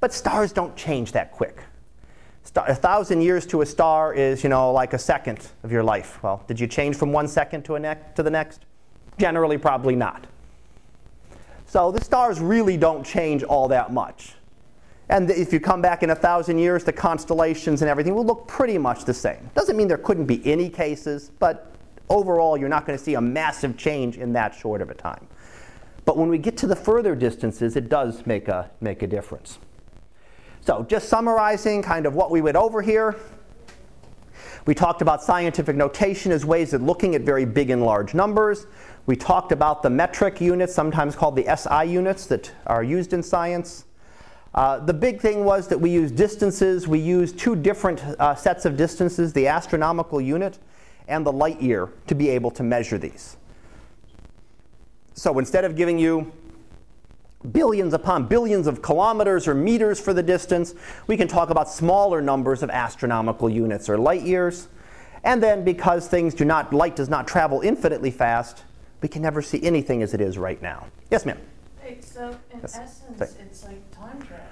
[0.00, 1.58] but stars don't change that quick.
[2.42, 5.82] Star, a thousand years to a star is, you know, like a second of your
[5.82, 6.22] life.
[6.22, 8.60] Well, did you change from one second to, a ne- to the next?
[9.18, 10.26] Generally, probably not.
[11.66, 14.34] So the stars really don't change all that much.
[15.08, 18.46] And if you come back in a thousand years, the constellations and everything will look
[18.46, 19.50] pretty much the same.
[19.54, 21.72] Doesn't mean there couldn't be any cases, but
[22.08, 25.26] overall, you're not going to see a massive change in that short of a time.
[26.04, 29.58] But when we get to the further distances, it does make a, make a difference.
[30.64, 33.16] So just summarizing kind of what we went over here.
[34.64, 38.66] We talked about scientific notation as ways of looking at very big and large numbers.
[39.04, 43.22] We talked about the metric units, sometimes called the SI units, that are used in
[43.22, 43.84] science.
[44.54, 46.88] Uh, the big thing was that we used distances.
[46.88, 50.58] We used two different uh, sets of distances, the astronomical unit
[51.08, 53.36] and the light year, to be able to measure these.
[55.12, 56.32] So instead of giving you
[57.52, 60.74] billions upon billions of kilometers or meters for the distance.
[61.06, 64.68] We can talk about smaller numbers of astronomical units or light years.
[65.24, 68.62] And then because things do not, light does not travel infinitely fast,
[69.00, 70.86] we can never see anything as it is right now.
[71.10, 71.38] Yes, ma'am?
[72.00, 72.76] So in Yes.
[72.76, 73.30] essence, Sorry.
[73.40, 74.46] it's like time travel.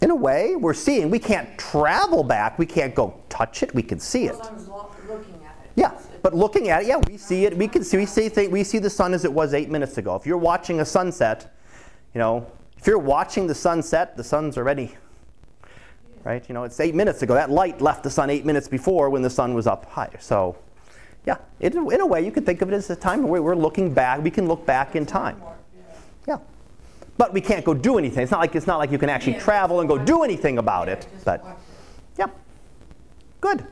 [0.00, 1.10] In a way, we're seeing.
[1.10, 2.58] We can't travel back.
[2.58, 3.74] We can't go touch it.
[3.74, 4.32] We can see it.
[4.32, 5.70] Because I was lo- looking at it.
[5.76, 5.92] Yeah,
[6.22, 7.56] but looking at it, yeah, we see it.
[7.56, 7.98] We can see.
[7.98, 8.48] We see.
[8.48, 10.16] We see the sun as it was eight minutes ago.
[10.16, 11.54] If you're watching a sunset,
[12.14, 12.46] you know,
[12.80, 14.96] If you're watching the sunset, the sun's already,
[16.24, 16.42] right?
[16.48, 17.34] You know, it's eight minutes ago.
[17.34, 20.08] That light left the sun eight minutes before when the sun was up high.
[20.18, 20.56] So,
[21.26, 23.54] yeah, in, in a way, you could think of it as a time where we're
[23.54, 24.22] looking back.
[24.22, 25.42] We can look back in time.
[25.42, 25.82] Yeah.
[26.26, 26.38] Yeah.
[27.18, 28.22] But we can't go do anything.
[28.22, 30.88] It's not like, it's not like you can actually travel and go do anything about
[30.88, 31.06] it.
[31.22, 31.44] But,
[32.18, 32.28] yeah.
[33.42, 33.66] Good.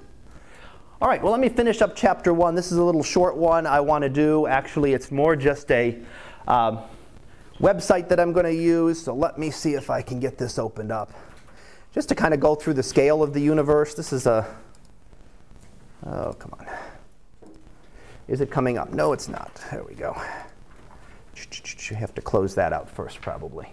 [1.00, 2.54] All right, well, let me finish up chapter one.
[2.54, 4.46] This is a little short one I want to do.
[4.46, 5.98] Actually, it's more just a
[6.46, 6.80] um,
[7.60, 9.02] website that I'm going to use.
[9.02, 11.12] So let me see if I can get this opened up.
[11.92, 13.94] Just to kind of go through the scale of the universe.
[13.94, 14.46] This is a.
[16.06, 16.66] Oh, come on.
[18.28, 18.92] Is it coming up?
[18.92, 19.54] No, it's not.
[19.70, 20.16] There we go.
[21.88, 23.68] You have to close that out first, probably.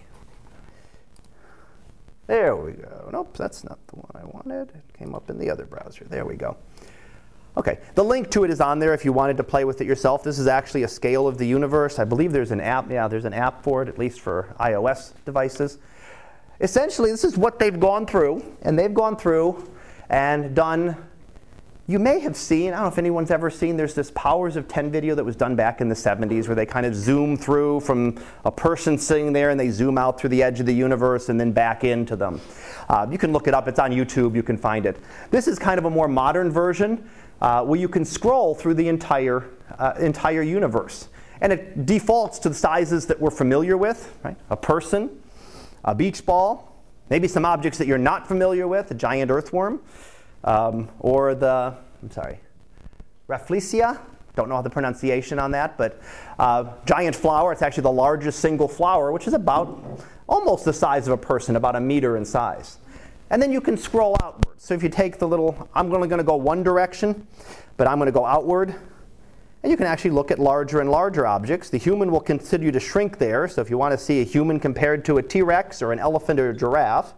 [2.26, 3.08] There we go.
[3.12, 4.70] Nope, that's not the one I wanted.
[4.70, 6.04] It came up in the other browser.
[6.04, 6.56] There we go.
[7.56, 9.86] Okay, the link to it is on there if you wanted to play with it
[9.86, 10.22] yourself.
[10.22, 11.98] This is actually a scale of the universe.
[11.98, 12.90] I believe there's an app.
[12.90, 15.78] Yeah, there's an app for it, at least for iOS devices.
[16.60, 19.70] Essentially, this is what they've gone through, and they've gone through
[20.10, 20.96] and done.
[21.88, 24.66] You may have seen, I don't know if anyone's ever seen, there's this Powers of
[24.66, 27.78] 10 video that was done back in the 70s where they kind of zoom through
[27.80, 31.28] from a person sitting there and they zoom out through the edge of the universe
[31.28, 32.40] and then back into them.
[32.88, 34.96] Uh, you can look it up, it's on YouTube, you can find it.
[35.30, 37.08] This is kind of a more modern version
[37.40, 39.44] uh, where you can scroll through the entire,
[39.78, 41.08] uh, entire universe.
[41.40, 44.36] And it defaults to the sizes that we're familiar with, right?
[44.50, 45.22] A person,
[45.84, 49.80] a beach ball, maybe some objects that you're not familiar with, a giant earthworm,
[50.44, 52.40] um, or the, I'm sorry,
[53.28, 54.00] Rafflesia.
[54.34, 56.00] Don't know how the pronunciation on that, but
[56.38, 57.52] uh, giant flower.
[57.52, 61.56] It's actually the largest single flower, which is about almost the size of a person,
[61.56, 62.78] about a meter in size.
[63.30, 64.60] And then you can scroll outward.
[64.60, 67.26] So if you take the little, I'm only going to go one direction,
[67.76, 68.74] but I'm going to go outward.
[69.62, 71.70] And you can actually look at larger and larger objects.
[71.70, 73.48] The human will continue to shrink there.
[73.48, 75.98] So if you want to see a human compared to a T Rex or an
[75.98, 77.14] elephant or a giraffe,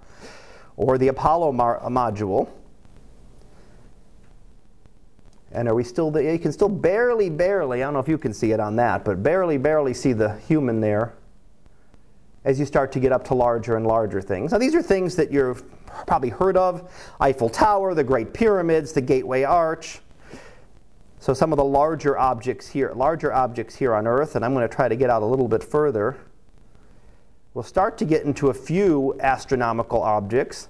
[0.76, 2.48] or the Apollo module,
[5.50, 6.32] and are we still there?
[6.32, 9.04] You can still barely, barely, I don't know if you can see it on that,
[9.04, 11.14] but barely, barely see the human there
[12.44, 14.52] as you start to get up to larger and larger things.
[14.52, 15.64] Now, these are things that you've
[16.06, 16.90] probably heard of
[17.20, 20.00] Eiffel Tower, the Great Pyramids, the Gateway Arch.
[21.20, 24.68] So, some of the larger objects here, larger objects here on Earth, and I'm going
[24.68, 26.16] to try to get out a little bit further.
[27.54, 30.68] We'll start to get into a few astronomical objects.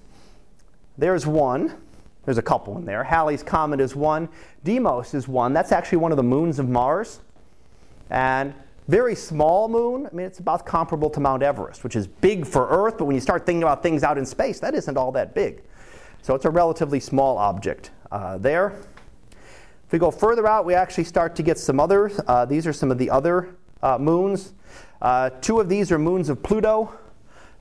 [0.96, 1.76] There's one.
[2.24, 3.04] There's a couple in there.
[3.04, 4.28] Halley's Comet is one.
[4.64, 5.52] Deimos is one.
[5.52, 7.20] That's actually one of the moons of Mars.
[8.10, 8.54] And
[8.88, 10.08] very small moon.
[10.10, 13.14] I mean, it's about comparable to Mount Everest, which is big for Earth, but when
[13.14, 15.62] you start thinking about things out in space, that isn't all that big.
[16.22, 18.74] So it's a relatively small object uh, there.
[19.86, 22.10] If we go further out, we actually start to get some other.
[22.26, 24.54] Uh, these are some of the other uh, moons.
[25.00, 26.92] Uh, two of these are moons of Pluto.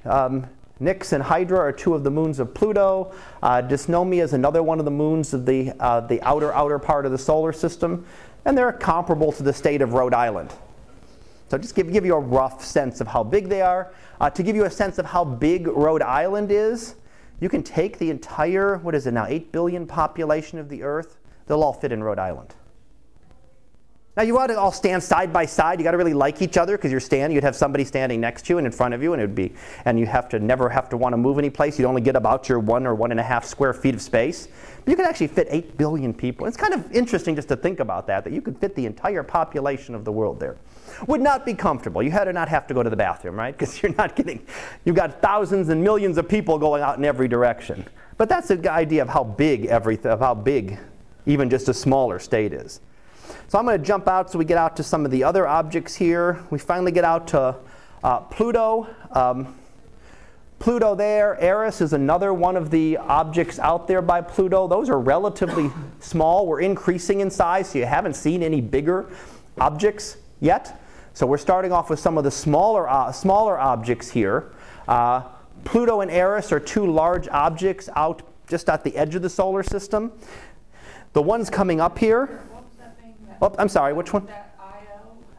[0.05, 0.47] Um,
[0.79, 3.13] Nix and Hydra are two of the moons of Pluto.
[3.41, 7.05] Uh, Dysnomia is another one of the moons of the, uh, the outer, outer part
[7.05, 8.05] of the solar system.
[8.45, 10.53] And they're comparable to the state of Rhode Island.
[11.49, 13.93] So just give, give you a rough sense of how big they are.
[14.19, 16.95] Uh, to give you a sense of how big Rhode Island is,
[17.39, 21.19] you can take the entire, what is it now, 8 billion population of the Earth.
[21.45, 22.55] They'll all fit in Rhode Island.
[24.17, 25.79] Now you want to all stand side by side.
[25.79, 27.35] You got to really like each other because you're standing.
[27.35, 29.53] You'd have somebody standing next to you and in front of you, and it'd be,
[29.85, 31.77] and you have to never have to want to move any place.
[31.77, 34.47] You'd only get about your one or one and a half square feet of space.
[34.83, 36.47] But you could actually fit eight billion people.
[36.47, 38.23] It's kind of interesting just to think about that.
[38.23, 40.57] That you could fit the entire population of the world there.
[41.05, 42.01] Would not be comfortable.
[42.01, 43.55] You had to not have to go to the bathroom, right?
[43.55, 44.43] Because you're not getting.
[44.83, 47.85] You've got thousands and millions of people going out in every direction.
[48.17, 50.79] But that's the idea of how big everything, of how big
[51.27, 52.79] even just a smaller state is.
[53.47, 55.47] So I'm going to jump out so we get out to some of the other
[55.47, 56.43] objects here.
[56.49, 57.55] We finally get out to
[58.03, 58.87] uh, Pluto.
[59.11, 59.55] Um,
[60.59, 64.67] Pluto there, Eris is another one of the objects out there by Pluto.
[64.67, 65.69] Those are relatively
[65.99, 66.47] small.
[66.47, 69.09] We're increasing in size, so you haven't seen any bigger
[69.59, 70.81] objects yet.
[71.13, 74.51] So we're starting off with some of the smaller, uh, smaller objects here.
[74.87, 75.23] Uh,
[75.63, 79.63] Pluto and Eris are two large objects out just at the edge of the solar
[79.63, 80.11] system.
[81.13, 83.26] The ones coming up here, What was that thing that?
[83.41, 84.25] Oh, I'm sorry, which one?
[84.25, 84.55] That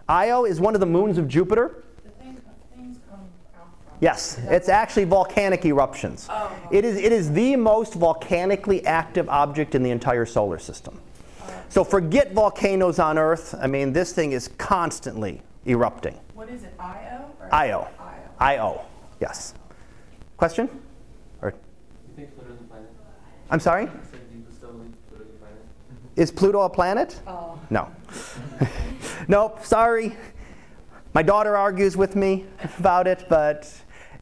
[0.09, 1.84] IO, Io is one of the moons of Jupiter.
[2.05, 2.40] the thing,
[2.76, 3.20] things come
[3.57, 3.96] out from.
[4.01, 6.26] Yes, it's actually volcanic eruptions.
[6.30, 6.51] Oh.
[6.70, 11.01] It is, it is the most volcanically active object in the entire solar system.
[11.42, 11.53] Oh.
[11.68, 13.55] So forget volcanoes on Earth.
[13.61, 16.18] I mean, this thing is constantly erupting.
[16.34, 17.30] What is it, IO?
[17.40, 17.88] or- Io.
[18.40, 18.68] IO.
[18.74, 18.80] Io,
[19.20, 19.55] yes.
[20.36, 20.68] Question?
[21.42, 21.57] Or, You
[22.14, 22.88] think Pluto's a planet?
[23.51, 23.82] I'm sorry?
[23.82, 25.59] I said, do you still believe Pluto's a planet?
[26.18, 27.20] Is Pluto a planet?
[27.28, 27.56] Oh.
[27.70, 27.88] No.
[29.28, 30.16] nope, sorry.
[31.14, 32.44] My daughter argues with me
[32.78, 33.72] about it, but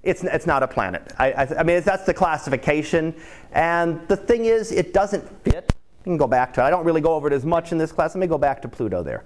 [0.02, 1.14] It's, it's not a planet.
[1.18, 3.14] I, I, I mean, that's the classification.
[3.52, 5.72] And the thing is, it doesn't fit.
[6.04, 6.64] You can go back to it.
[6.64, 8.14] I don't really go over it as much in this class.
[8.14, 9.24] Let me go back to Pluto there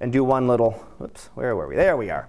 [0.00, 1.76] and do one little, whoops, where were we?
[1.76, 2.28] There we are.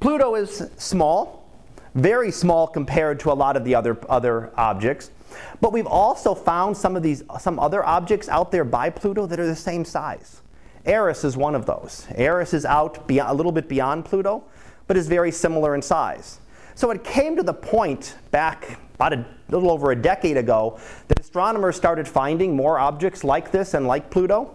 [0.00, 1.48] Pluto is small,
[1.94, 5.12] very small compared to a lot of the other, other objects.
[5.60, 9.38] But we've also found some of these, some other objects out there by Pluto that
[9.40, 10.42] are the same size.
[10.86, 12.06] Eris is one of those.
[12.14, 14.44] Eris is out beyond, a little bit beyond Pluto,
[14.86, 16.40] but is very similar in size.
[16.74, 20.78] So it came to the point back about a little over a decade ago
[21.08, 24.54] that astronomers started finding more objects like this and like Pluto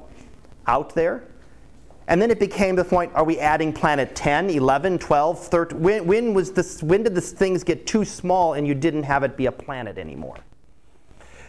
[0.67, 1.23] out there.
[2.07, 5.81] And then it became the point are we adding planet 10, 11, 12, 13?
[5.81, 9.23] When, when, was this, when did these things get too small and you didn't have
[9.23, 10.37] it be a planet anymore?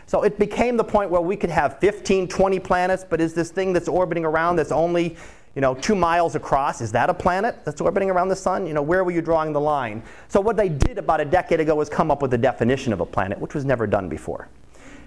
[0.06, 3.50] So it became the point where we could have 15, 20 planets, but is this
[3.50, 5.16] thing that's orbiting around that's only
[5.56, 8.66] you know, two miles across, is that a planet that's orbiting around the sun?
[8.66, 10.02] You know, where were you drawing the line?
[10.28, 13.00] So what they did about a decade ago was come up with a definition of
[13.00, 14.48] a planet, which was never done before.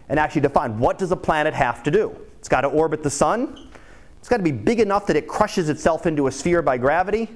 [0.10, 2.16] And actually define what does a planet have to do?
[2.40, 3.70] It's got to orbit the sun,
[4.18, 7.30] it's got to be big enough that it crushes itself into a sphere by gravity,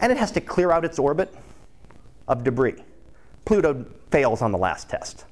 [0.00, 1.32] and it has to clear out its orbit
[2.26, 2.82] of debris.
[3.44, 5.26] Pluto fails on the last test.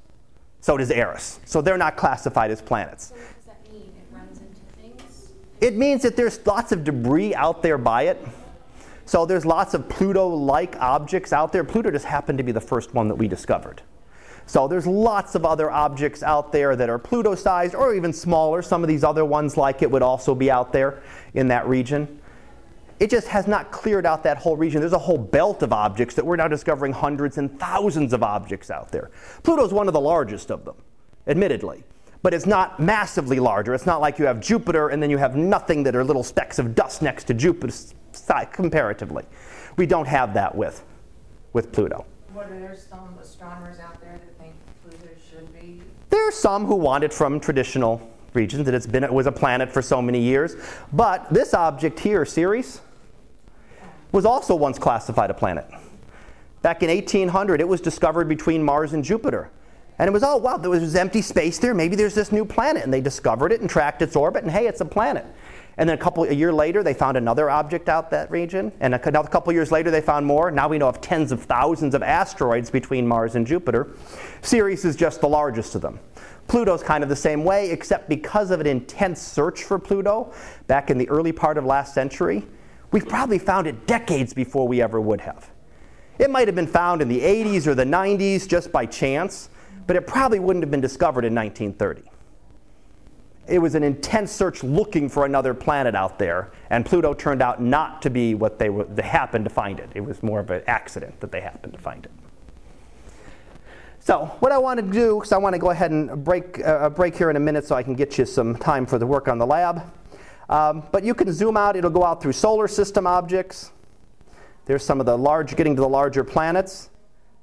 [0.61, 1.39] So does Eris.
[1.45, 3.07] So they're not classified as planets.
[3.07, 3.91] So what does that mean?
[3.97, 5.31] It runs into things?
[5.61, 8.25] It means that there's lots of debris out there by it.
[9.05, 11.63] So there's lots of Pluto-like objects out there.
[11.63, 13.81] Pluto just happened to be the first one that we discovered.
[14.45, 18.61] So there's lots of other objects out there that are Pluto-sized or even smaller.
[18.61, 21.01] Some of these other ones like it would also be out there
[21.33, 22.18] in that region.
[22.99, 24.81] It just has not cleared out that whole region.
[24.81, 28.69] There's a whole belt of objects that we're now discovering hundreds and thousands of objects
[28.69, 29.09] out there.
[29.43, 30.75] Pluto's one of the largest of them,
[31.25, 31.83] admittedly.
[32.21, 33.73] But it's not massively larger.
[33.73, 36.59] It's not like you have Jupiter and then you have nothing that are little specks
[36.59, 37.73] of dust next to Jupiter
[38.51, 39.23] comparatively.
[39.77, 40.83] We don't have that with,
[41.53, 42.05] with Pluto.
[42.33, 45.81] What are there some astronomers out there that think Pluto should be?
[46.09, 49.31] There are some who want it from traditional regions, that it's been it was a
[49.31, 50.55] planet for so many years.
[50.91, 52.81] But this object here, Ceres,
[54.11, 55.65] was also once classified a planet.
[56.61, 59.51] Back in 1800, it was discovered between Mars and Jupiter.
[59.97, 61.73] And it was, oh, wow, there was empty space there.
[61.73, 62.83] Maybe there's this new planet.
[62.83, 65.25] And they discovered it and tracked its orbit, and hey, it's a planet.
[65.77, 68.71] And then a couple a year later, they found another object out that region.
[68.81, 70.51] And a, another couple years later, they found more.
[70.51, 73.91] Now we know of tens of thousands of asteroids between Mars and Jupiter.
[74.41, 75.99] Ceres is just the largest of them.
[76.49, 80.33] Pluto's kind of the same way, except because of an intense search for Pluto
[80.67, 82.45] back in the early part of last century,
[82.91, 85.49] we probably found it decades before we ever would have.
[86.17, 89.49] It might have been found in the 80s or the 90s just by chance,
[89.87, 92.09] but it probably wouldn't have been discovered in 1930
[93.49, 97.61] it was an intense search looking for another planet out there, and Pluto turned out
[97.61, 99.89] not to be what they, were, they happened to find it.
[99.95, 102.11] It was more of an accident that they happened to find it.
[103.99, 106.89] So what I want to do, because I want to go ahead and break, uh,
[106.89, 109.27] break here in a minute so I can get you some time for the work
[109.27, 109.83] on the lab.
[110.49, 111.75] Um, but you can zoom out.
[111.75, 113.71] It'll go out through solar system objects.
[114.65, 116.89] There's some of the large, getting to the larger planets.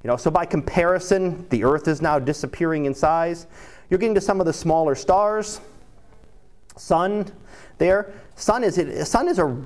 [0.02, 3.46] You know, so by comparison, the Earth is now disappearing in size.
[3.88, 5.60] You're getting to some of the smaller stars.
[6.76, 7.30] Sun
[7.78, 8.12] there.
[8.34, 9.56] Sun is, it, Sun is a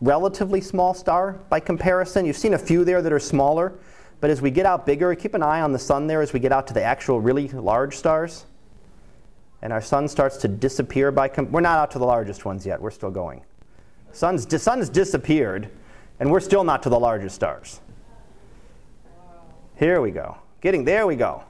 [0.00, 2.26] relatively small star by comparison.
[2.26, 3.72] You've seen a few there that are smaller,
[4.20, 6.40] but as we get out bigger, keep an eye on the Sun there as we
[6.40, 8.46] get out to the actual really large stars.
[9.62, 11.28] And our Sun starts to disappear by.
[11.28, 12.80] Com- we're not out to the largest ones yet.
[12.80, 13.42] We're still going.
[14.12, 15.70] Sun's di- Sun's disappeared,
[16.18, 17.80] and we're still not to the largest stars.
[19.76, 20.36] Here we go.
[20.60, 21.44] Getting there we go.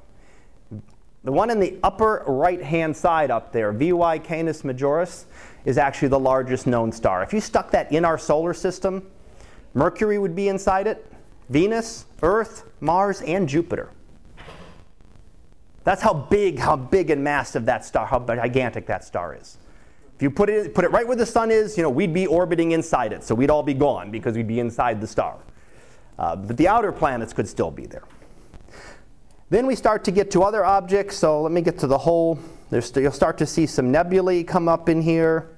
[1.23, 5.25] The one in the upper right hand side up there, VY Canis Majoris,
[5.65, 7.23] is actually the largest known star.
[7.23, 9.07] If you stuck that in our solar system,
[9.75, 11.07] Mercury would be inside it,
[11.51, 13.91] Venus, Earth, Mars, and Jupiter.
[15.85, 19.59] That's how big, how big and massive that star, how gigantic that star is.
[20.17, 22.27] If you put it, put it right where the sun is, you know, we'd be
[22.27, 25.39] orbiting inside it, so we'd all be gone because we'd be inside the star.
[26.19, 28.05] Uh, but the outer planets could still be there.
[29.49, 31.17] Then we start to get to other objects.
[31.17, 32.39] So let me get to the whole.
[32.71, 35.51] There's, you'll start to see some nebulae come up in here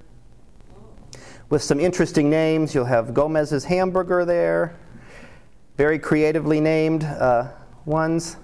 [1.51, 2.75] with some interesting names.
[2.75, 4.79] You'll have Gomez's hamburger there,
[5.77, 7.49] very creatively named uh,
[7.85, 8.37] ones.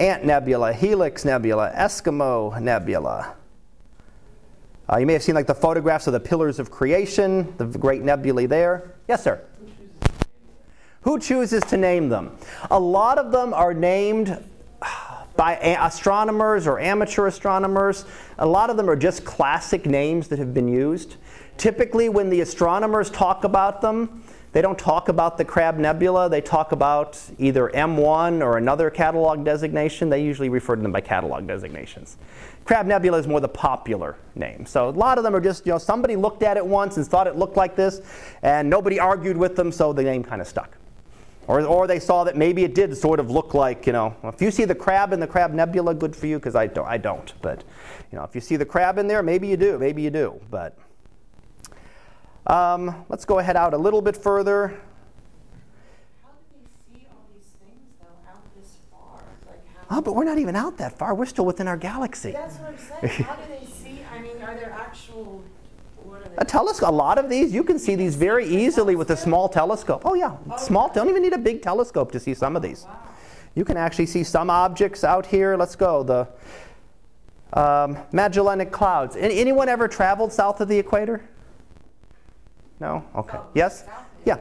[0.00, 3.34] Ant Nebula, Helix Nebula, Eskimo Nebula.
[4.92, 8.02] Uh, you may have seen like the photographs of the pillars of creation, the great
[8.02, 8.94] nebulae there.
[9.08, 9.40] Yes, sir.
[11.02, 12.36] Who chooses to name them?
[12.70, 14.42] A lot of them are named
[15.36, 18.04] by astronomers or amateur astronomers.
[18.38, 21.16] A lot of them are just classic names that have been used.
[21.56, 24.23] Typically, when the astronomers talk about them,
[24.54, 26.30] They don't talk about the Crab Nebula.
[26.30, 30.08] They talk about either M1 or another catalog designation.
[30.08, 32.18] They usually refer to them by catalog designations.
[32.64, 34.64] Crab Nebula is more the popular name.
[34.64, 37.04] So a lot of them are just, you know, somebody looked at it once and
[37.04, 38.00] thought it looked like this,
[38.42, 40.78] and nobody argued with them, so the name kind of stuck.
[41.48, 44.40] Or, or they saw that maybe it did sort of look like, you know, if
[44.40, 46.96] you see the crab in the Crab Nebula, good for you, because I don't, I
[46.96, 47.34] don't.
[47.42, 47.64] But,
[48.12, 50.40] you know, if you see the crab in there, maybe you do, maybe you do.
[50.48, 50.78] But
[52.46, 54.68] um, let's go ahead out a little bit further.
[56.22, 59.22] How do they see all these things though out this far?
[59.46, 59.98] Like how?
[59.98, 61.14] Oh, but we're not even out that far.
[61.14, 62.32] We're still within our galaxy.
[62.32, 63.24] That's what I'm saying.
[63.24, 64.00] How do they see?
[64.12, 65.42] I mean, are there actual?
[66.02, 66.36] What are they?
[66.38, 66.88] A telescope.
[66.90, 70.02] A lot of these, you can see these very easily with a small telescope.
[70.04, 70.90] Oh yeah, small.
[70.92, 72.84] Don't even need a big telescope to see some of these.
[72.84, 72.98] Wow.
[73.54, 75.56] You can actually see some objects out here.
[75.56, 76.02] Let's go.
[76.02, 76.28] The
[77.58, 79.16] um, Magellanic Clouds.
[79.16, 81.24] Anyone ever traveled south of the equator?
[82.80, 83.04] No?
[83.14, 83.38] Okay.
[83.54, 83.84] Yes?
[84.24, 84.38] Yeah.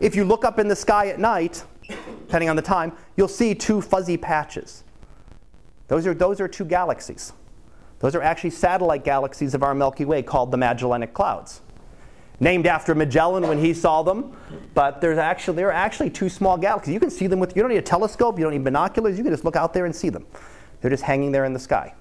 [0.00, 3.54] If you look up in the sky at night, depending on the time, you'll see
[3.54, 4.84] two fuzzy patches.
[5.88, 7.32] Those are, those are two galaxies.
[7.98, 11.60] Those are actually satellite galaxies of our Milky Way called the Magellanic Clouds.
[12.40, 14.36] Named after Magellan when he saw them,
[14.74, 16.94] but there's actually, they're actually two small galaxies.
[16.94, 19.22] You can see them with, you don't need a telescope, you don't need binoculars, you
[19.22, 20.26] can just look out there and see them.
[20.80, 21.94] They're just hanging there in the sky.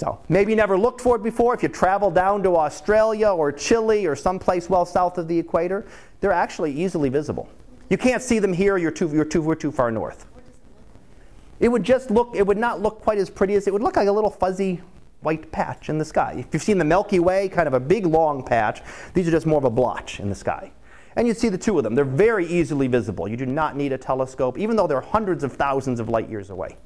[0.00, 1.52] So maybe you never looked for it before.
[1.52, 5.86] If you travel down to Australia or Chile or someplace well south of the equator,
[6.22, 7.50] they're actually easily visible.
[7.90, 8.78] You can't see them here.
[8.78, 10.24] You're too, you're too, we're too far north.
[11.58, 12.34] It would just look.
[12.34, 14.80] It would not look quite as pretty as it would look like a little fuzzy
[15.20, 16.36] white patch in the sky.
[16.38, 18.80] If you've seen the Milky Way, kind of a big long patch,
[19.12, 20.72] these are just more of a blotch in the sky.
[21.16, 21.94] And you'd see the two of them.
[21.94, 23.28] They're very easily visible.
[23.28, 26.48] You do not need a telescope, even though they're hundreds of thousands of light years
[26.48, 26.78] away.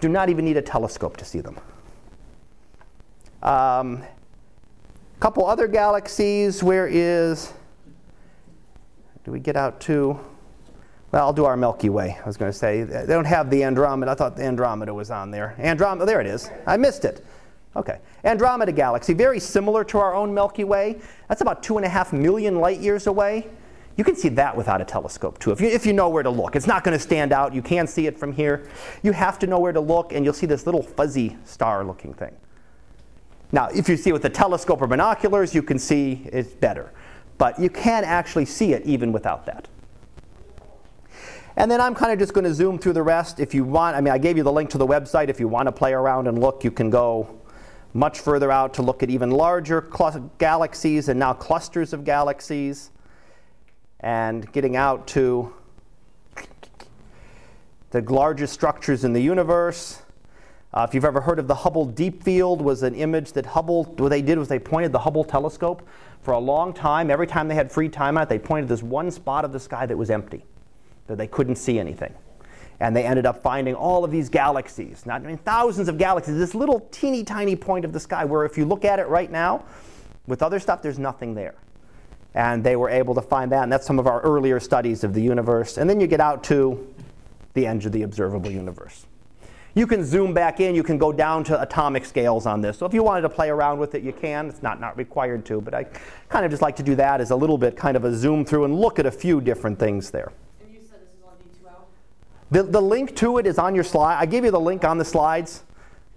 [0.00, 1.58] Do not even need a telescope to see them.
[3.42, 4.02] Um,
[5.20, 6.62] couple other galaxies.
[6.62, 7.52] Where is?
[9.24, 10.18] Do we get out to?
[11.12, 12.16] Well, I'll do our Milky Way.
[12.22, 14.12] I was going to say they don't have the Andromeda.
[14.12, 15.54] I thought the Andromeda was on there.
[15.58, 16.50] Andromeda, there it is.
[16.66, 17.24] I missed it.
[17.76, 20.98] Okay, Andromeda galaxy, very similar to our own Milky Way.
[21.28, 23.46] That's about two and a half million light years away.
[23.96, 26.30] You can see that without a telescope too, if you, if you know where to
[26.30, 26.56] look.
[26.56, 27.54] It's not going to stand out.
[27.54, 28.68] You can see it from here.
[29.02, 32.34] You have to know where to look, and you'll see this little fuzzy star-looking thing.
[33.52, 36.92] Now, if you see it with a telescope or binoculars, you can see it better.
[37.38, 39.66] But you can actually see it even without that.
[41.56, 43.40] And then I'm kind of just going to zoom through the rest.
[43.40, 45.28] If you want, I mean, I gave you the link to the website.
[45.28, 47.38] If you want to play around and look, you can go
[47.92, 49.90] much further out to look at even larger
[50.38, 52.90] galaxies and now clusters of galaxies.
[54.00, 55.52] And getting out to
[57.90, 60.02] the largest structures in the universe.
[60.72, 63.84] Uh, if you've ever heard of the Hubble Deep Field, was an image that Hubble,
[63.84, 65.86] what they did was they pointed the Hubble telescope
[66.22, 67.10] for a long time.
[67.10, 69.84] Every time they had free time out, they pointed this one spot of the sky
[69.86, 70.44] that was empty,
[71.08, 72.14] that they couldn't see anything.
[72.78, 76.36] And they ended up finding all of these galaxies, not I mean, thousands of galaxies,
[76.36, 79.30] this little teeny tiny point of the sky where if you look at it right
[79.30, 79.64] now,
[80.28, 81.56] with other stuff, there's nothing there.
[82.34, 85.14] And they were able to find that, and that's some of our earlier studies of
[85.14, 85.78] the universe.
[85.78, 86.94] And then you get out to
[87.54, 89.06] the edge of the observable universe.
[89.74, 92.78] You can zoom back in, you can go down to atomic scales on this.
[92.78, 94.48] So if you wanted to play around with it, you can.
[94.48, 95.84] It's not, not required to, but I
[96.28, 98.44] kind of just like to do that as a little bit kind of a zoom
[98.44, 100.32] through and look at a few different things there.
[100.60, 101.84] And you said this is on D2L?
[102.50, 104.18] The, the link to it is on your slide.
[104.18, 105.62] I gave you the link on the slides.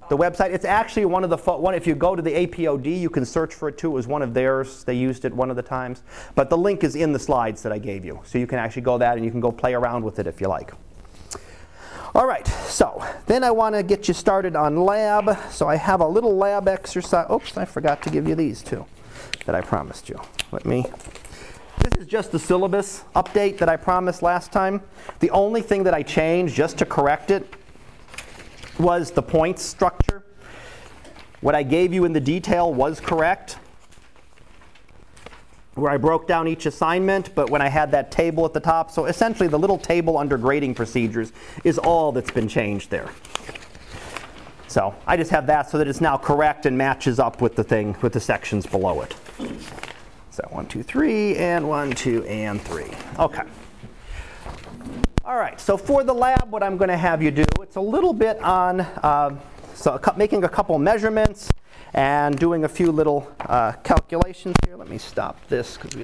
[0.10, 0.52] The website.
[0.52, 1.74] It's actually one of the one.
[1.74, 3.92] If you go to the APOD, you can search for it too.
[3.92, 4.84] It was one of theirs.
[4.84, 6.04] They used it one of the times.
[6.36, 8.82] But the link is in the slides that I gave you, so you can actually
[8.82, 10.74] go that and you can go play around with it if you like.
[12.16, 15.36] All right, so then I want to get you started on lab.
[15.50, 17.26] So I have a little lab exercise.
[17.32, 18.86] Oops, I forgot to give you these two
[19.48, 20.22] that I promised you.
[20.52, 20.86] Let me.
[21.80, 24.84] This is just the syllabus update that I promised last time.
[25.22, 27.52] The only thing that I changed just to correct it
[28.78, 30.24] was the points structure.
[31.42, 33.58] What I gave you in the detail was correct
[35.76, 38.92] where I broke down each assignment, but when I had that table at the top,
[38.92, 41.32] so essentially the little table under grading procedures
[41.64, 43.10] is all that's been changed there.
[44.68, 47.64] So I just have that so that it's now correct and matches up with the
[47.64, 49.16] thing, with the sections below it.
[50.32, 52.92] So one, two, three, and one, two, and three.
[53.20, 53.44] Okay.
[55.26, 57.82] All right, so for the lab, what I'm going to have you do, it's a
[57.82, 59.40] little bit on uh,
[59.74, 61.50] so making a couple measurements
[61.94, 64.76] and doing a few little uh, calculations here.
[64.76, 66.02] Let me stop this because we